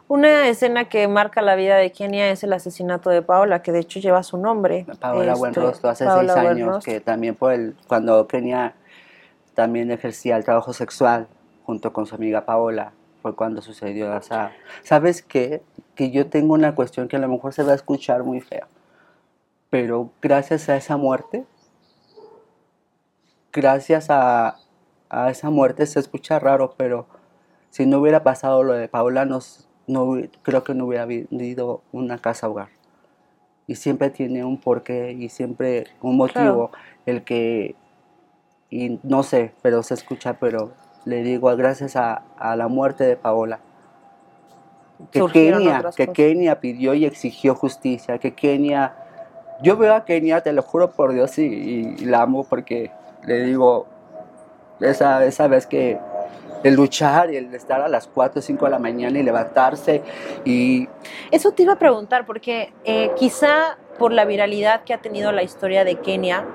[0.07, 3.79] Una escena que marca la vida de Kenia es el asesinato de Paola, que de
[3.79, 4.85] hecho lleva su nombre.
[4.99, 8.73] Paola este, Buenrostro, hace seis años, que también por el, cuando Kenia
[9.53, 11.27] también ejercía el trabajo sexual
[11.65, 14.15] junto con su amiga Paola, fue cuando sucedió.
[14.15, 15.61] O sea, ¿sabes qué?
[15.95, 18.67] Que yo tengo una cuestión que a lo mejor se va a escuchar muy fea
[19.69, 21.45] pero gracias a esa muerte,
[23.51, 24.57] gracias a,
[25.29, 27.07] esa muerte se escucha raro, pero
[27.69, 29.25] si no hubiera pasado lo de Paula,
[29.87, 32.69] no, creo que no hubiera habido una casa hogar.
[33.65, 36.71] Y siempre tiene un porqué y siempre un motivo
[37.05, 37.75] el que,
[38.69, 40.71] y no sé, pero se escucha, pero
[41.05, 42.23] le digo, gracias a,
[42.55, 43.59] la muerte de Paola,
[45.11, 48.95] que Kenia, que Kenia pidió y exigió justicia, que Kenia
[49.61, 52.91] yo veo a Kenia, te lo juro por Dios, y, la amo porque
[53.25, 53.87] le digo,
[54.79, 55.99] esa, esa vez que
[56.63, 60.01] el luchar y el estar a las 4 o 5 de la mañana y levantarse
[60.45, 60.87] y...
[61.31, 65.43] Eso te iba a preguntar, porque eh, quizá por la viralidad que ha tenido la
[65.43, 66.45] historia de Kenia,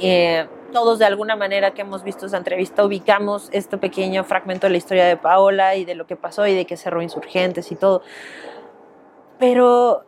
[0.00, 4.72] eh, todos de alguna manera que hemos visto esa entrevista ubicamos este pequeño fragmento de
[4.72, 7.76] la historia de Paola y de lo que pasó y de que cerró insurgentes y
[7.76, 8.02] todo.
[9.38, 10.04] Pero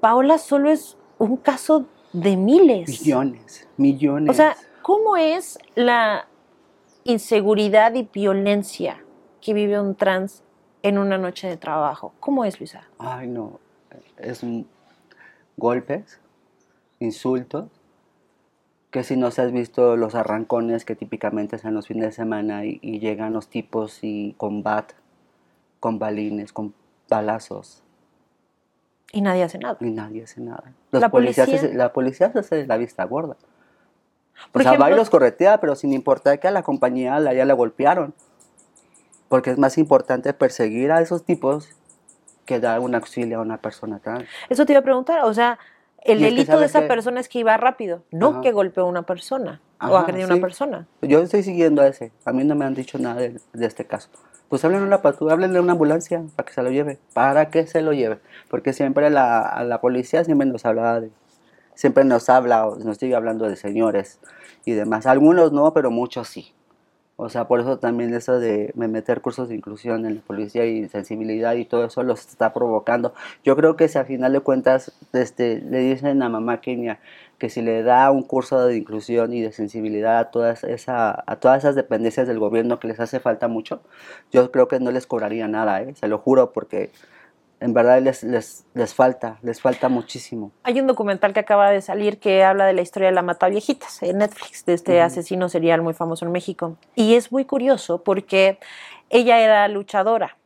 [0.00, 2.88] Paola solo es un caso de miles.
[2.88, 4.30] Millones, millones.
[4.30, 6.26] O sea, ¿cómo es la
[7.04, 9.02] inseguridad y violencia
[9.40, 10.42] que vive un trans
[10.82, 12.12] en una noche de trabajo?
[12.20, 12.88] ¿Cómo es, Luisa?
[12.98, 13.58] Ay, no.
[14.18, 14.66] Es un
[15.56, 16.20] golpes,
[17.00, 17.66] insultos,
[18.90, 22.64] que si no se has visto los arrancones que típicamente son los fines de semana
[22.64, 24.92] y, y llegan los tipos y combat,
[25.80, 26.74] con balines, con
[27.08, 27.82] balazos,
[29.12, 29.76] Y nadie hace nada.
[29.80, 30.72] y nadie hace nada.
[30.90, 33.36] Los La policías policía- se- la policía se hace la vista gorda.
[34.48, 37.18] O Por sea, va y ejemplo- los corretea, pero sin importar que a la compañía
[37.20, 38.14] la, ya la golpearon.
[39.28, 41.70] Porque es más importante perseguir a esos tipos
[42.44, 44.24] que dar un auxilio a una persona trans.
[44.50, 45.58] Eso te iba a preguntar, o sea,
[46.04, 48.40] el Y es que delito de esa que- persona es que iba rápido, no Ajá.
[48.40, 50.32] que golpeó a una persona o Ajá, agredió a sí.
[50.34, 50.86] una persona.
[51.02, 52.12] Yo estoy siguiendo a ese.
[52.24, 54.08] A mí no me han dicho nada de, de este caso.
[54.48, 56.98] Pues háblenle a una patrulla, háblenle a una ambulancia para que se lo lleve.
[57.14, 58.18] Para que se lo lleve.
[58.50, 61.10] Porque siempre la, a la policía siempre nos habla de.
[61.74, 64.20] Siempre nos habla nos sigue hablando de señores
[64.64, 65.06] y demás.
[65.06, 66.52] Algunos no, pero muchos sí.
[67.16, 70.64] O sea, por eso también eso de me- meter cursos de inclusión en la policía
[70.66, 73.14] y sensibilidad y todo eso los está provocando.
[73.44, 77.00] Yo creo que si al final de cuentas este, le dicen a mamá Kenia
[77.38, 81.36] que si le da un curso de inclusión y de sensibilidad a todas, esa, a
[81.36, 83.82] todas esas dependencias del gobierno que les hace falta mucho,
[84.32, 85.94] yo creo que no les cobraría nada, ¿eh?
[85.94, 86.90] se lo juro, porque
[87.62, 90.50] en verdad les, les, les falta, les falta muchísimo.
[90.64, 93.48] Hay un documental que acaba de salir que habla de la historia de la mata
[93.48, 96.76] viejitas en Netflix, de este asesino serial muy famoso en México.
[96.96, 98.58] Y es muy curioso porque
[99.10, 100.36] ella era luchadora.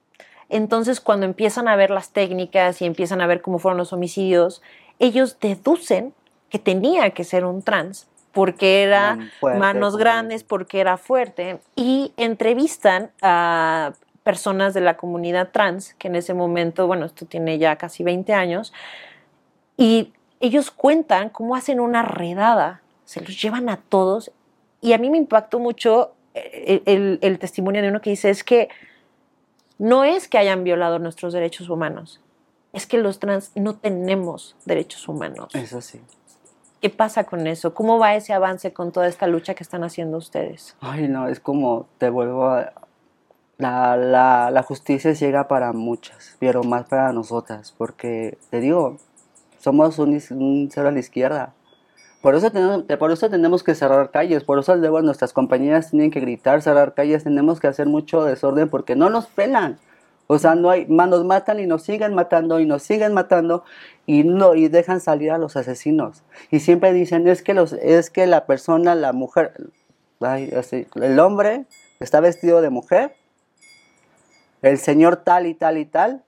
[0.48, 4.62] Entonces, cuando empiezan a ver las técnicas y empiezan a ver cómo fueron los homicidios,
[4.98, 6.14] ellos deducen
[6.50, 12.12] que tenía que ser un trans porque era fuerte, manos grandes, porque era fuerte, y
[12.18, 13.94] entrevistan a
[14.26, 18.32] personas de la comunidad trans, que en ese momento, bueno, esto tiene ya casi 20
[18.34, 18.72] años,
[19.76, 24.32] y ellos cuentan cómo hacen una redada, se los llevan a todos,
[24.80, 28.28] y a mí me impactó mucho eh, el, el- el testimonio de uno que dice,
[28.28, 28.68] es que
[29.78, 32.20] no es que hayan violado nuestros derechos humanos,
[32.72, 35.54] es que los trans no tenemos derechos humanos.
[35.54, 36.00] Eso sí.
[36.80, 37.74] ¿Qué pasa con eso?
[37.74, 40.74] ¿Cómo va ese avance con toda esta lucha que están haciendo ustedes?
[40.80, 42.72] Ay, no, es como te vuelvo a...
[43.58, 48.98] La, la, la justicia llega para muchas, pero más para nosotras, porque te digo,
[49.66, 51.52] somos un, cero a la izquierda.
[52.22, 56.12] Por eso, tenemos, por eso tenemos que cerrar calles, por eso luego nuestras compañeras tienen
[56.12, 59.78] que gritar, cerrar calles, tenemos que hacer mucho desorden porque no nos pelan.
[60.28, 63.64] O sea, no hay, nos matan y nos siguen matando y nos siguen matando
[64.06, 66.22] y no y dejan salir a los asesinos.
[66.52, 69.52] Y siempre dicen, es que los es que la persona, la mujer,
[70.20, 71.64] ay, así, el hombre
[71.98, 73.16] está vestido de mujer.
[74.66, 76.22] El señor tal y tal y tal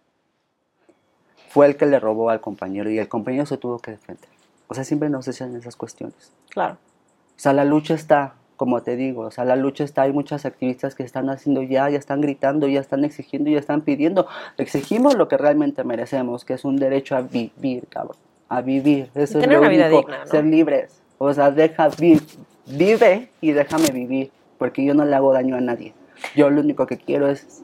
[1.49, 4.29] fue el que le robó al compañero y el compañero se tuvo que defender.
[4.69, 6.33] O sea, siempre nos echan esas cuestiones.
[6.51, 6.75] Claro.
[6.75, 10.45] O sea, la lucha está, como te digo, o sea, la lucha está, hay muchas
[10.45, 14.27] activistas que están haciendo ya, ya están gritando, ya están exigiendo, ya están pidiendo.
[14.59, 18.17] Exigimos lo que realmente merecemos, que es un derecho a vivir, cabrón.
[18.49, 19.11] A vivir.
[19.15, 20.31] Eso tener es lo una vida único, digna, ¿no?
[20.31, 21.01] ser libres.
[21.19, 22.21] O sea, deja, vi-
[22.67, 25.95] vive y déjame vivir, porque yo no le hago daño a nadie.
[26.37, 27.63] Yo lo único que quiero es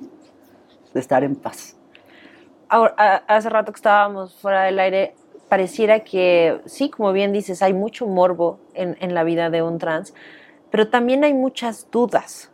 [1.00, 1.76] estar en paz.
[2.68, 5.14] Hace rato que estábamos fuera del aire,
[5.48, 9.78] pareciera que, sí, como bien dices, hay mucho morbo en, en la vida de un
[9.78, 10.14] trans,
[10.70, 12.50] pero también hay muchas dudas.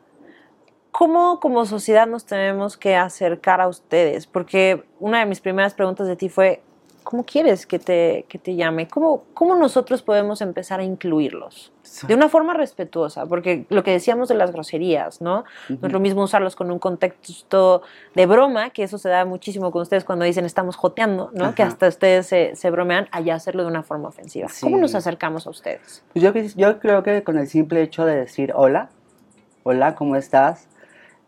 [0.90, 4.26] ¿Cómo como sociedad nos tenemos que acercar a ustedes?
[4.26, 6.62] Porque una de mis primeras preguntas de ti fue,
[7.10, 8.86] ¿cómo quieres que te, que te llame?
[8.86, 11.72] ¿Cómo, ¿Cómo nosotros podemos empezar a incluirlos?
[12.06, 15.42] De una forma respetuosa, porque lo que decíamos de las groserías, ¿no?
[15.68, 17.82] No es lo mismo usarlos con un contexto
[18.14, 21.52] de broma, que eso se da muchísimo con ustedes cuando dicen estamos joteando, ¿no?
[21.56, 24.46] Que hasta ustedes se, se bromean, allá hacerlo de una forma ofensiva.
[24.60, 26.04] ¿Cómo nos acercamos a ustedes?
[26.12, 28.90] Pues Yo, yo creo que con el simple hecho de decir hola,
[29.64, 30.68] hola, ¿cómo estás?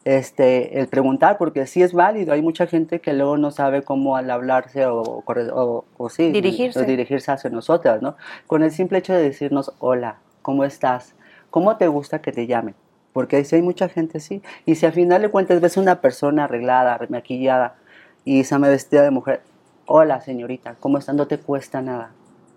[0.05, 4.17] Este, el preguntar, porque sí es válido, hay mucha gente que luego no sabe cómo
[4.17, 6.81] al hablarse o, o, o sí, Dirigirse.
[6.81, 8.17] o dirigirse hacia nosotras, ¿no?
[8.49, 11.15] Con el simple hecho de decirnos hola, ¿cómo estás?
[11.51, 12.75] ¿Cómo te gusta que te llamen?
[13.13, 16.45] Porque si hay mucha gente así, y si al final de cuentas ves una persona
[16.45, 17.77] arreglada, maquillada,
[18.25, 19.43] y se me vestida de mujer,
[19.87, 21.13] hola señorita, ¿cómo está?
[21.13, 22.11] No te cuesta nada.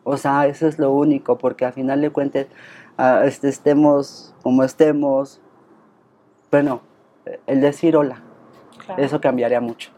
[0.04, 2.48] O sea, eso es lo único, porque al final de cuentas,
[2.98, 5.42] ah, este, estemos como estemos,
[6.50, 6.82] bueno,
[7.48, 8.22] el decir hola,
[8.86, 9.02] Claro.
[9.02, 9.92] eso cambiaría mucho,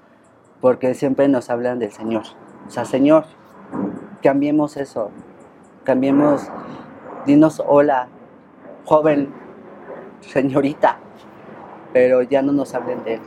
[0.61, 2.23] porque siempre nos hablan del Señor.
[2.67, 3.25] O sea, Señor,
[4.21, 5.11] cambiemos eso,
[5.83, 6.47] cambiemos,
[7.25, 8.07] dinos hola,
[8.85, 9.33] joven,
[10.21, 10.97] señorita,
[11.93, 13.21] pero ya no nos hablen de él.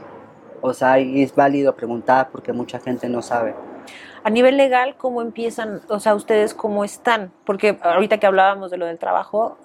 [0.62, 3.54] O sea, y es válido preguntar porque mucha gente no sabe.
[4.22, 5.80] A nivel legal, ¿cómo empiezan?
[5.88, 7.32] O sea, ustedes cómo están?
[7.44, 9.56] Porque ahorita que hablábamos de lo del trabajo,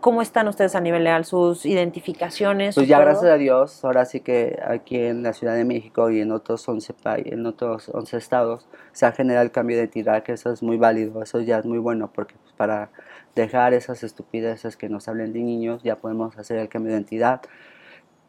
[0.00, 1.24] ¿cómo están ustedes a nivel legal?
[1.24, 2.74] ¿Sus identificaciones?
[2.74, 3.06] Pues ya todo?
[3.06, 6.68] gracias a Dios, ahora sí que aquí en la Ciudad de México y en otros
[6.68, 10.52] 11, pa- en otros 11 estados se ha generado el cambio de identidad, que eso
[10.52, 12.90] es muy válido, eso ya es muy bueno, porque pues, para
[13.34, 17.40] dejar esas estupideces que nos hablen de niños, ya podemos hacer el cambio de identidad.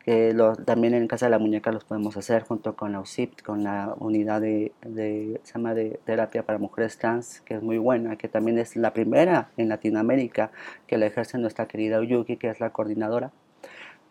[0.07, 3.43] Que lo- también en Casa de la Muñeca los podemos hacer junto con la UCIP,
[3.43, 7.77] con la unidad de, de, se llama de terapia para mujeres trans, que es muy
[7.77, 10.51] buena, que también es la primera en Latinoamérica
[10.87, 13.31] que la ejerce nuestra querida Uyuki, que es la coordinadora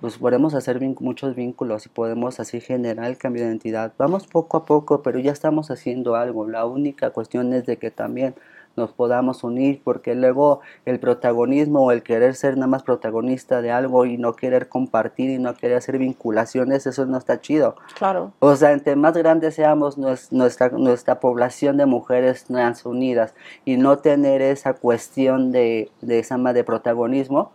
[0.01, 3.93] pues podemos hacer muchos vínculos y podemos así generar el cambio de identidad.
[3.99, 6.49] Vamos poco a poco, pero ya estamos haciendo algo.
[6.49, 8.35] La única cuestión es de que también
[8.77, 13.71] nos podamos unir, porque luego el protagonismo o el querer ser nada más protagonista de
[13.71, 17.77] algo y no querer compartir y no querer hacer vinculaciones, eso no está chido.
[17.97, 18.33] Claro.
[18.39, 23.77] O sea, entre más grandes seamos nues- nuestra, nuestra población de mujeres trans unidas y
[23.77, 27.53] no tener esa cuestión de, de, esa de protagonismo,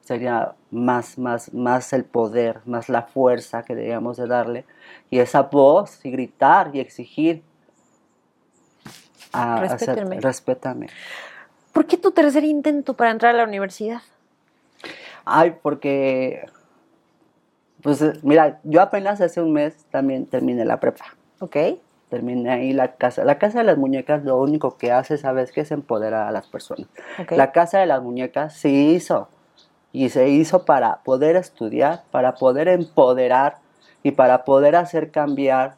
[0.00, 4.64] sería más, más, más el poder, más la fuerza que debíamos de darle
[5.10, 7.44] y esa voz y gritar y exigir
[9.32, 10.20] a, Respétenme.
[10.20, 10.86] respétame.
[11.72, 14.02] ¿Por qué tu tercer intento para entrar a la universidad?
[15.24, 16.46] Ay, porque,
[17.82, 21.04] pues mira, yo apenas hace un mes también terminé la prepa.
[21.40, 21.56] ¿Ok?
[22.12, 23.24] terminé ahí la casa.
[23.24, 25.62] La casa de las muñecas lo único que hace, ¿sabes qué?
[25.62, 26.86] Es empoderar a las personas.
[27.18, 27.32] Ok.
[27.32, 29.28] La casa de las muñecas se hizo
[29.92, 33.56] y se hizo para poder estudiar, para poder empoderar
[34.02, 35.76] y para poder hacer cambiar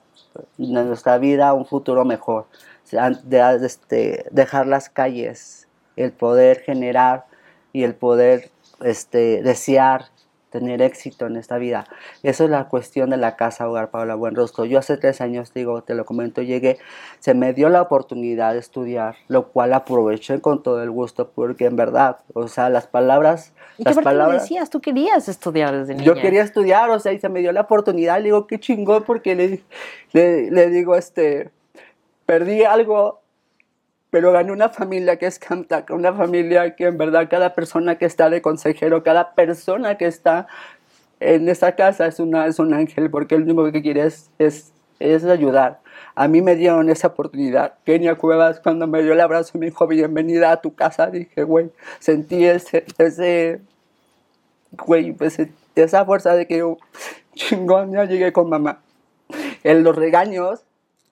[0.59, 2.47] nuestra vida a un futuro mejor.
[2.91, 7.25] De- este, dejar las calles, el poder generar
[7.73, 8.51] y el poder
[8.83, 10.07] este, desear
[10.55, 11.85] tener éxito en esta vida.
[12.23, 14.65] Eso es la cuestión de la casa hogar Paula Buenrostro.
[14.65, 16.79] Yo hace tres años, digo, te lo comento, llegué,
[17.19, 21.65] se me dio la oportunidad de estudiar, lo cual aproveché con todo el gusto, porque
[21.65, 24.71] en verdad, o sea, las palabras, ¿Y qué las qué palabras, decías?
[24.71, 26.05] Tú querías estudiar desde niña.
[26.07, 29.03] yo quería estudiar, o sea, y se me dio la oportunidad, le digo, qué chingón,
[29.03, 29.61] porque le,
[30.13, 31.51] le, le digo, este,
[32.27, 33.23] perdí algo,
[34.11, 38.07] pero gané una familia que es Camtac, una familia que en verdad cada persona que
[38.07, 40.47] está de consejero, cada persona que está
[41.21, 44.73] en esa casa es, una, es un ángel, porque el único que quiere es, es,
[45.01, 45.81] es ayudar.
[46.15, 47.75] A mí me dieron esa oportunidad.
[47.85, 51.71] Kenia Cuevas, cuando me dio el abrazo, me dijo, bienvenida a tu casa, dije, güey,
[51.99, 53.61] sentí ese, ese,
[54.73, 55.39] güey, pues
[55.75, 56.79] esa fuerza de que yo,
[57.35, 58.81] chingón, ya llegué con mamá.
[59.65, 60.65] En los regaños,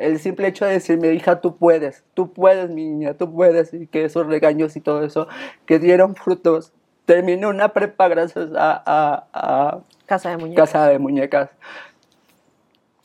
[0.02, 3.86] el simple hecho de decirme, hija, tú puedes, tú puedes, mi niña, tú puedes, y
[3.86, 5.28] que esos regaños y todo eso,
[5.66, 6.72] que dieron frutos.
[7.04, 10.70] Terminé una prepa gracias a, a, a Casa de muñecas.
[10.70, 11.50] Casa de Muñecas,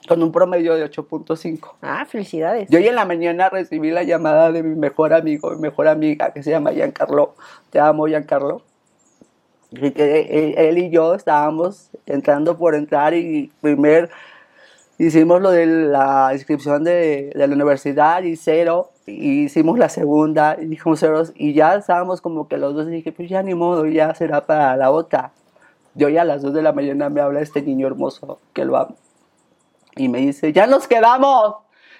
[0.07, 1.75] con un promedio de 8.5.
[1.81, 2.69] Ah, felicidades.
[2.69, 6.33] Yo hoy en la mañana recibí la llamada de mi mejor amigo, mi mejor amiga,
[6.33, 7.35] que se llama Giancarlo.
[7.69, 8.61] Te amo, Giancarlo.
[9.71, 14.09] Y que él, él y yo estábamos entrando por entrar y primer
[14.97, 20.57] hicimos lo de la inscripción de, de la universidad y cero, y hicimos la segunda
[20.59, 23.53] y dijimos ceros, y ya estábamos como que los dos, y dije, pues ya ni
[23.53, 25.31] modo, ya será para la otra.
[25.95, 28.77] Yo ya a las dos de la mañana me habla este niño hermoso, que lo
[28.77, 28.95] amo,
[29.95, 31.55] y me dice, ya nos quedamos,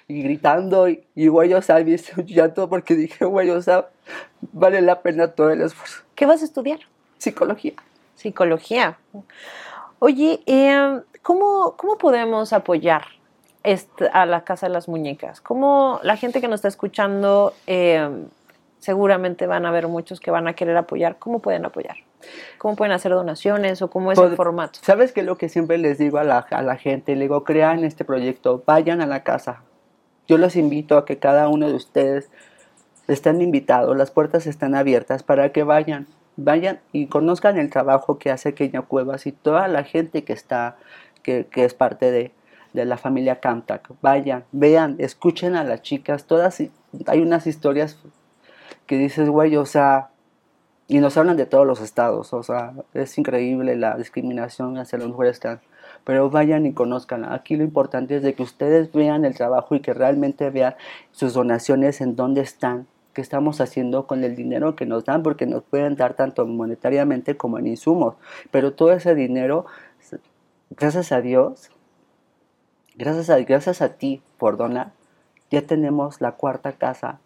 [0.06, 3.60] y gritando, y, y güey, o sea, me hice un llanto porque dije, güey, o
[3.60, 3.88] sea,
[4.52, 6.02] vale la pena todo el esfuerzo.
[6.14, 6.78] ¿Qué vas a estudiar?
[7.18, 7.74] Psicología.
[8.14, 8.98] Psicología.
[9.98, 13.02] Oye, eh, ¿cómo, ¿cómo podemos apoyar
[13.62, 15.40] este- a la Casa de las Muñecas?
[15.40, 18.08] ¿Cómo la gente que nos está escuchando, eh,
[18.78, 21.18] seguramente van a haber muchos que van a querer apoyar?
[21.18, 21.96] ¿Cómo pueden apoyar?
[22.58, 24.80] ¿Cómo pueden hacer donaciones o cómo es el formato?
[24.82, 27.14] ¿Sabes qué es lo que siempre les digo a la, a la gente?
[27.14, 29.62] Le digo, crean este proyecto, vayan a la casa.
[30.26, 32.28] Yo los invito a que cada uno de ustedes
[33.06, 36.06] estén invitados, las puertas están abiertas para que vayan,
[36.36, 40.76] vayan y conozcan el trabajo que hace Kenia Cuevas y toda la gente que está,
[41.50, 42.32] que, es parte de,
[42.72, 43.90] de la familia Camtac.
[44.00, 46.60] Vayan, vean, escuchen a las chicas, todas,
[47.06, 47.98] hay unas historias
[48.86, 50.10] que dices, güey, o sea,
[50.88, 55.08] y nos hablan de todos los estados, o sea, es increíble la discriminación hacia las
[55.08, 55.38] mujeres.
[56.04, 57.30] Pero vayan y conozcan.
[57.30, 60.74] Aquí lo importante es de que ustedes vean el trabajo y que realmente vean
[61.12, 65.44] sus donaciones en dónde están, qué estamos haciendo con el dinero que nos dan, porque
[65.44, 68.14] nos pueden dar tanto monetariamente como en insumos.
[68.50, 69.66] Pero todo ese dinero,
[70.70, 71.70] gracias a Dios,
[72.96, 74.92] gracias a, gracias a ti por donar,
[75.50, 77.18] ya tenemos la cuarta casa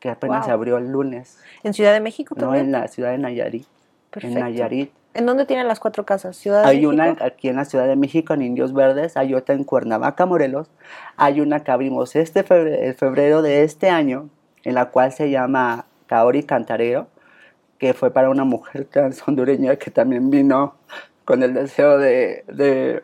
[0.00, 0.46] que apenas Wow.
[0.46, 1.38] se abrió el lunes.
[1.62, 2.66] ¿En Ciudad de México No, también?
[2.66, 3.66] en la ciudad de Nayarit.
[4.10, 4.36] Perfecto.
[4.38, 4.92] En Nayarit.
[5.14, 6.36] ¿En dónde tienen las cuatro casas?
[6.36, 6.92] ¿Ciudad de Hay México?
[6.92, 10.70] una aquí en la Ciudad de México, en Indios Verdes, hay otra en Cuernavaca, Morelos.
[11.16, 14.28] Hay una que abrimos este febrero, el febrero de este año,
[14.64, 17.08] en la cual se llama Kaori Cantarero,
[17.78, 20.74] que fue para una mujer trans hondureña que también vino
[21.28, 23.02] con el deseo de, de-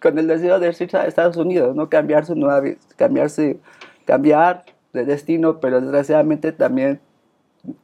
[0.00, 2.62] con el deseo de irse a Estados Unidos, no cambiar su nueva
[2.94, 3.58] cambiarse,
[4.04, 7.00] cambiar de destino, pero desgraciadamente también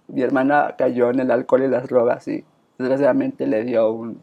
[0.07, 2.45] mi hermana cayó en el alcohol y las drogas y
[2.79, 4.23] desgraciadamente le dio un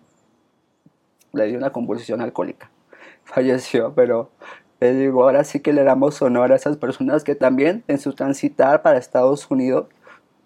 [1.33, 2.71] le dio una convulsión alcohólica.
[3.25, 4.29] Falleció, pero
[4.79, 8.13] le digo, ahora sí que le damos honor a esas personas que también en su
[8.13, 9.87] transitar para Estados Unidos,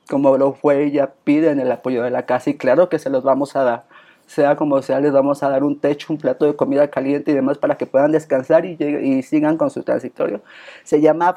[0.09, 3.23] como lo fue ella, piden el apoyo de la casa y claro que se los
[3.23, 3.92] vamos a dar.
[4.25, 7.33] Sea como sea, les vamos a dar un techo, un plato de comida caliente y
[7.35, 10.41] demás para que puedan descansar y, y sigan con su transitorio.
[10.83, 11.35] Se llama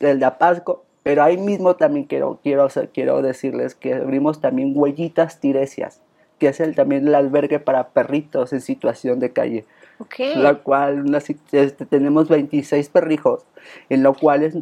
[0.00, 5.40] el de Apasco, pero ahí mismo también quiero, quiero, quiero decirles que abrimos también Huellitas
[5.40, 6.00] Tiresias,
[6.38, 9.66] que es el, también el albergue para perritos en situación de calle
[9.98, 10.14] Ok.
[10.36, 13.44] la cual una este, tenemos 26 perrijos,
[13.88, 14.56] en lo cual es-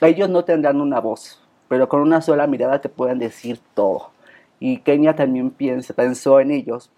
[0.00, 4.10] ellos no tendrán una voz, pero con una sola mirada te pueden decir todo.
[4.64, 6.88] Y Kenia también piensa, pensó en ellos,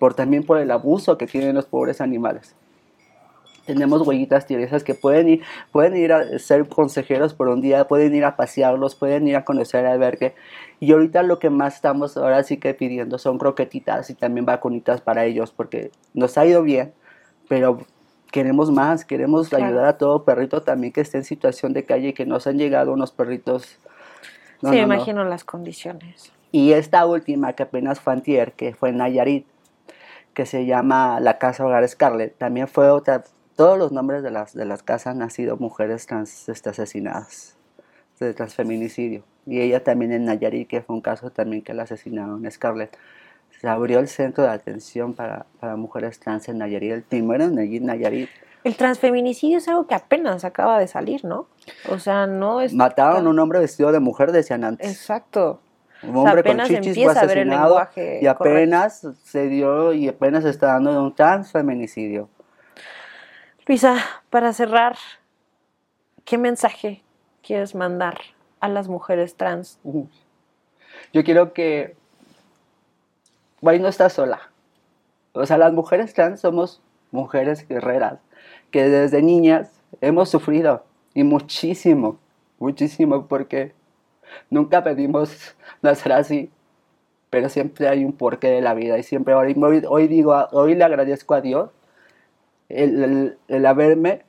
[0.00, 2.56] por, también por el abuso que tienen los pobres animales.
[3.64, 8.12] Tenemos huellitas tiresas que pueden ir, pueden ir a ser consejeros por un día, pueden
[8.16, 10.34] ir a pasearlos, pueden ir a conocer el albergue.
[10.80, 15.00] Y ahorita lo que más estamos ahora sí que pidiendo son croquetitas y también vacunitas
[15.00, 16.92] para ellos, porque nos ha ido bien,
[17.48, 17.78] pero
[18.32, 19.66] queremos más, queremos Claro.
[19.66, 22.58] ayudar a todo perrito también que esté en situación de calle y que nos han
[22.58, 23.78] llegado unos perritos.
[24.60, 24.94] No, sí, me no, no.
[24.94, 26.32] imagino las condiciones.
[26.52, 29.46] Y esta última que apenas fue antier, que fue en Nayarit,
[30.34, 33.24] que se llama la Casa Hogar Scarlett, también fue otra,
[33.56, 37.56] todos los nombres de las, de las casas han sido mujeres trans este, asesinadas,
[38.18, 39.24] de transfeminicidio.
[39.46, 42.96] Y ella también en Nayarit, que fue un caso también que la asesinaron Scarlett.
[43.60, 47.86] Se abrió el centro de atención para, para mujeres trans en Nayarit, el primero en
[47.86, 48.28] Nayarit.
[48.62, 51.46] El transfeminicidio es algo que apenas acaba de salir, ¿no?
[51.88, 52.74] O sea, no es...
[52.74, 54.90] Mataron a un hombre vestido de mujer, decían antes.
[54.90, 55.60] Exacto.
[56.02, 59.06] Un O sea, hombre con chichis fue empieza a ver el asesinado lenguaje y apenas
[59.22, 62.28] se dio y apenas se está dando un transfeminicidio.
[63.66, 63.96] Luisa,
[64.30, 64.96] para cerrar,
[66.24, 67.02] ¿qué mensaje
[67.42, 68.18] quieres mandar
[68.60, 69.78] a las mujeres trans?
[71.12, 71.96] Yo quiero que
[73.60, 74.40] Guay no está sola.
[75.32, 76.80] O sea, las mujeres trans somos
[77.10, 78.18] mujeres guerreras
[78.70, 79.70] que desde niñas
[80.00, 80.84] hemos sufrido
[81.14, 82.18] y muchísimo,
[82.58, 83.72] muchísimo porque
[84.50, 86.50] nunca pedimos nacer así,
[87.30, 89.56] pero siempre hay un porqué de la vida y siempre hoy,
[89.88, 91.70] hoy, digo, hoy le agradezco a Dios
[92.68, 94.22] el, el- haberme,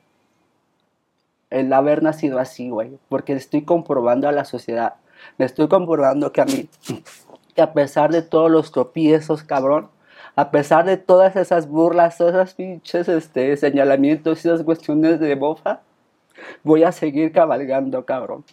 [1.50, 4.94] el haber nacido así, güey, porque estoy comprobando a la sociedad,
[5.38, 6.68] me estoy comprobando que a mí,
[7.54, 9.88] que a pesar de todos los tropiezos, cabrón,
[10.34, 15.34] a pesar de todas esas burlas, todas esas pinches este, señalamientos y esas cuestiones de
[15.34, 15.80] bofa,
[16.64, 18.44] voy a seguir cabalgando, cabrón.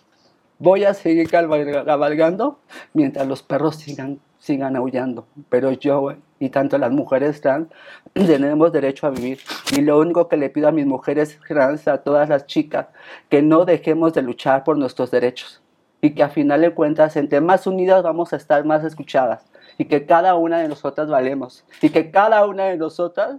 [0.59, 2.59] Voy a seguir cabalga- cabalgando
[2.93, 5.25] mientras los perros sigan, sigan aullando.
[5.49, 7.69] Pero yo, y tanto las mujeres trans,
[8.13, 9.39] tenemos derecho a vivir.
[9.75, 12.87] Y lo único que le pido a mis mujeres trans, a todas las chicas,
[13.29, 15.61] que no dejemos de luchar por nuestros derechos.
[16.01, 19.45] Y que a final de cuentas, entre más unidas vamos a estar más escuchadas.
[19.77, 21.63] Y que cada una de nosotras valemos.
[21.81, 23.37] Y que cada una de nosotras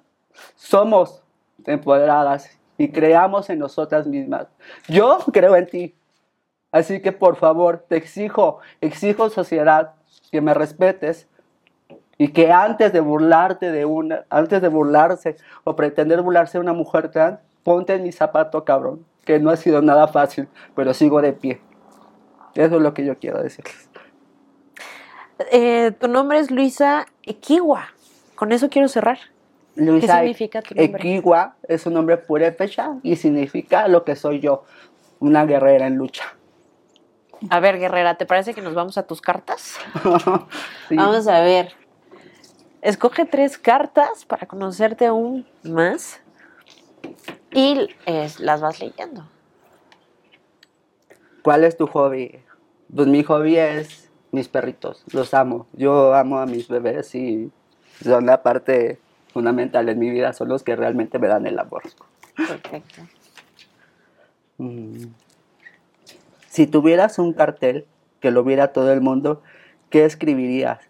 [0.56, 1.22] somos
[1.66, 4.46] empoderadas y creamos en nosotras mismas.
[4.88, 5.94] Yo creo en ti.
[6.72, 9.94] Así que por favor, te exijo, exijo sociedad
[10.30, 11.28] que me respetes
[12.16, 16.72] y que antes de burlarte de una, antes de burlarse o pretender burlarse de una
[16.72, 21.22] mujer trans, ponte en mi zapato, cabrón, que no ha sido nada fácil, pero sigo
[21.22, 21.60] de pie.
[22.54, 23.88] Eso es lo que yo quiero decirles.
[25.50, 27.88] Eh, tu nombre es Luisa Equiwa.
[28.34, 29.18] Con eso quiero cerrar.
[29.76, 31.00] Luisa significa tu nombre?
[31.00, 34.64] Equiwa es un nombre purépecha y significa lo que soy yo,
[35.20, 36.24] una guerrera en lucha.
[37.48, 39.78] A ver, guerrera, ¿te parece que nos vamos a tus cartas?
[40.88, 40.96] Sí.
[40.96, 41.72] Vamos a ver.
[42.82, 46.20] Escoge tres cartas para conocerte aún más
[47.52, 49.24] y eh, las vas leyendo.
[51.42, 52.40] ¿Cuál es tu hobby?
[52.92, 55.66] Pues mi hobby es mis perritos, los amo.
[55.72, 57.52] Yo amo a mis bebés y
[58.02, 58.98] son la parte
[59.32, 61.82] fundamental en mi vida, son los que realmente me dan el amor.
[62.36, 63.02] Perfecto.
[64.58, 65.04] Mm.
[66.50, 67.86] Si tuvieras un cartel
[68.18, 69.40] que lo viera todo el mundo,
[69.88, 70.80] ¿qué escribirías?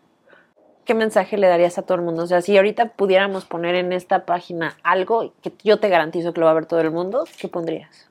[0.87, 2.23] ¿Qué mensaje le darías a todo el mundo?
[2.23, 6.41] O sea, si ahorita pudiéramos poner en esta página algo que yo te garantizo que
[6.41, 8.09] lo va a ver todo el mundo, ¿qué pondrías?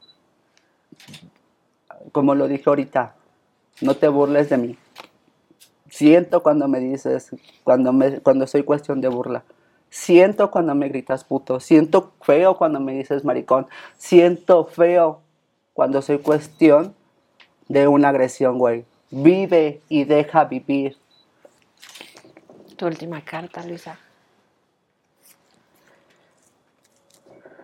[2.12, 3.16] Como lo dije ahorita,
[3.82, 4.78] no te burles de mí.
[5.90, 7.32] Siento cuando me dices,
[7.64, 9.44] cuando, me, cuando soy cuestión de burla.
[9.90, 11.60] Siento cuando me gritas puto.
[11.60, 13.66] Siento feo cuando me dices maricón.
[13.98, 15.22] Siento feo
[15.74, 16.94] cuando soy cuestión
[17.70, 18.84] de una agresión, güey.
[19.12, 20.98] Vive y deja vivir.
[22.76, 23.98] Tu última carta, Luisa.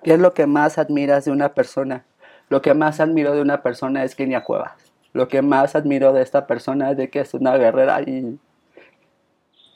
[0.03, 2.05] ¿Qué es lo que más admiras de una persona?
[2.49, 4.73] Lo que más admiro de una persona es Kenia Cuevas.
[5.13, 8.37] Lo que más admiro de esta persona es de que es una guerrera y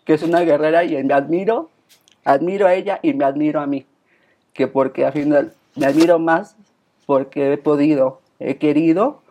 [0.06, 1.70] que es una guerrera y me admiro,
[2.26, 3.88] admiro a ella y me admiro a mí.
[4.54, 6.56] Que porque al final me admiro más
[7.08, 9.24] porque he podido, he querido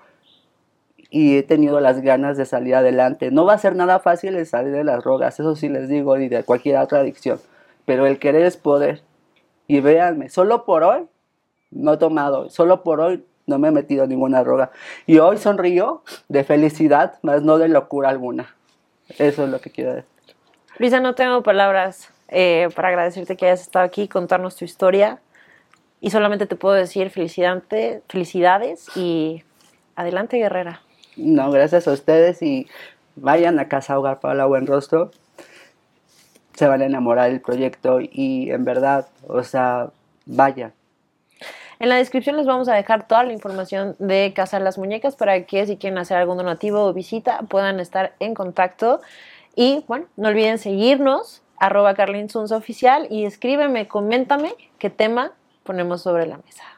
[1.10, 3.30] y he tenido las ganas de salir adelante.
[3.30, 6.16] No va a ser nada fácil el salir de las drogas, eso sí les digo,
[6.18, 7.40] y de cualquier otra adicción.
[7.86, 9.02] Pero el querer es poder.
[9.66, 11.06] Y véanme, solo por hoy
[11.70, 14.70] no he tomado, solo por hoy no me he metido ninguna droga.
[15.06, 18.54] Y hoy sonrío de felicidad, más no de locura alguna.
[19.18, 20.10] Eso es lo que quiero decir.
[20.78, 25.20] Luisa, no tengo palabras eh, para agradecerte que hayas estado aquí, contarnos tu historia.
[26.00, 29.42] Y solamente te puedo decir felicidades y
[29.96, 30.82] adelante, guerrera.
[31.18, 32.68] No, gracias a ustedes y
[33.16, 35.10] vayan a Casa Hogar para la Buen Rostro.
[36.54, 39.90] Se van a enamorar del proyecto y en verdad, o sea,
[40.26, 40.72] vayan.
[41.80, 45.44] En la descripción les vamos a dejar toda la información de Casa Las Muñecas para
[45.44, 49.00] que si quieren hacer algún donativo o visita puedan estar en contacto.
[49.56, 51.96] Y bueno, no olviden seguirnos, arroba
[53.10, 55.32] y escríbeme, coméntame qué tema
[55.64, 56.77] ponemos sobre la mesa.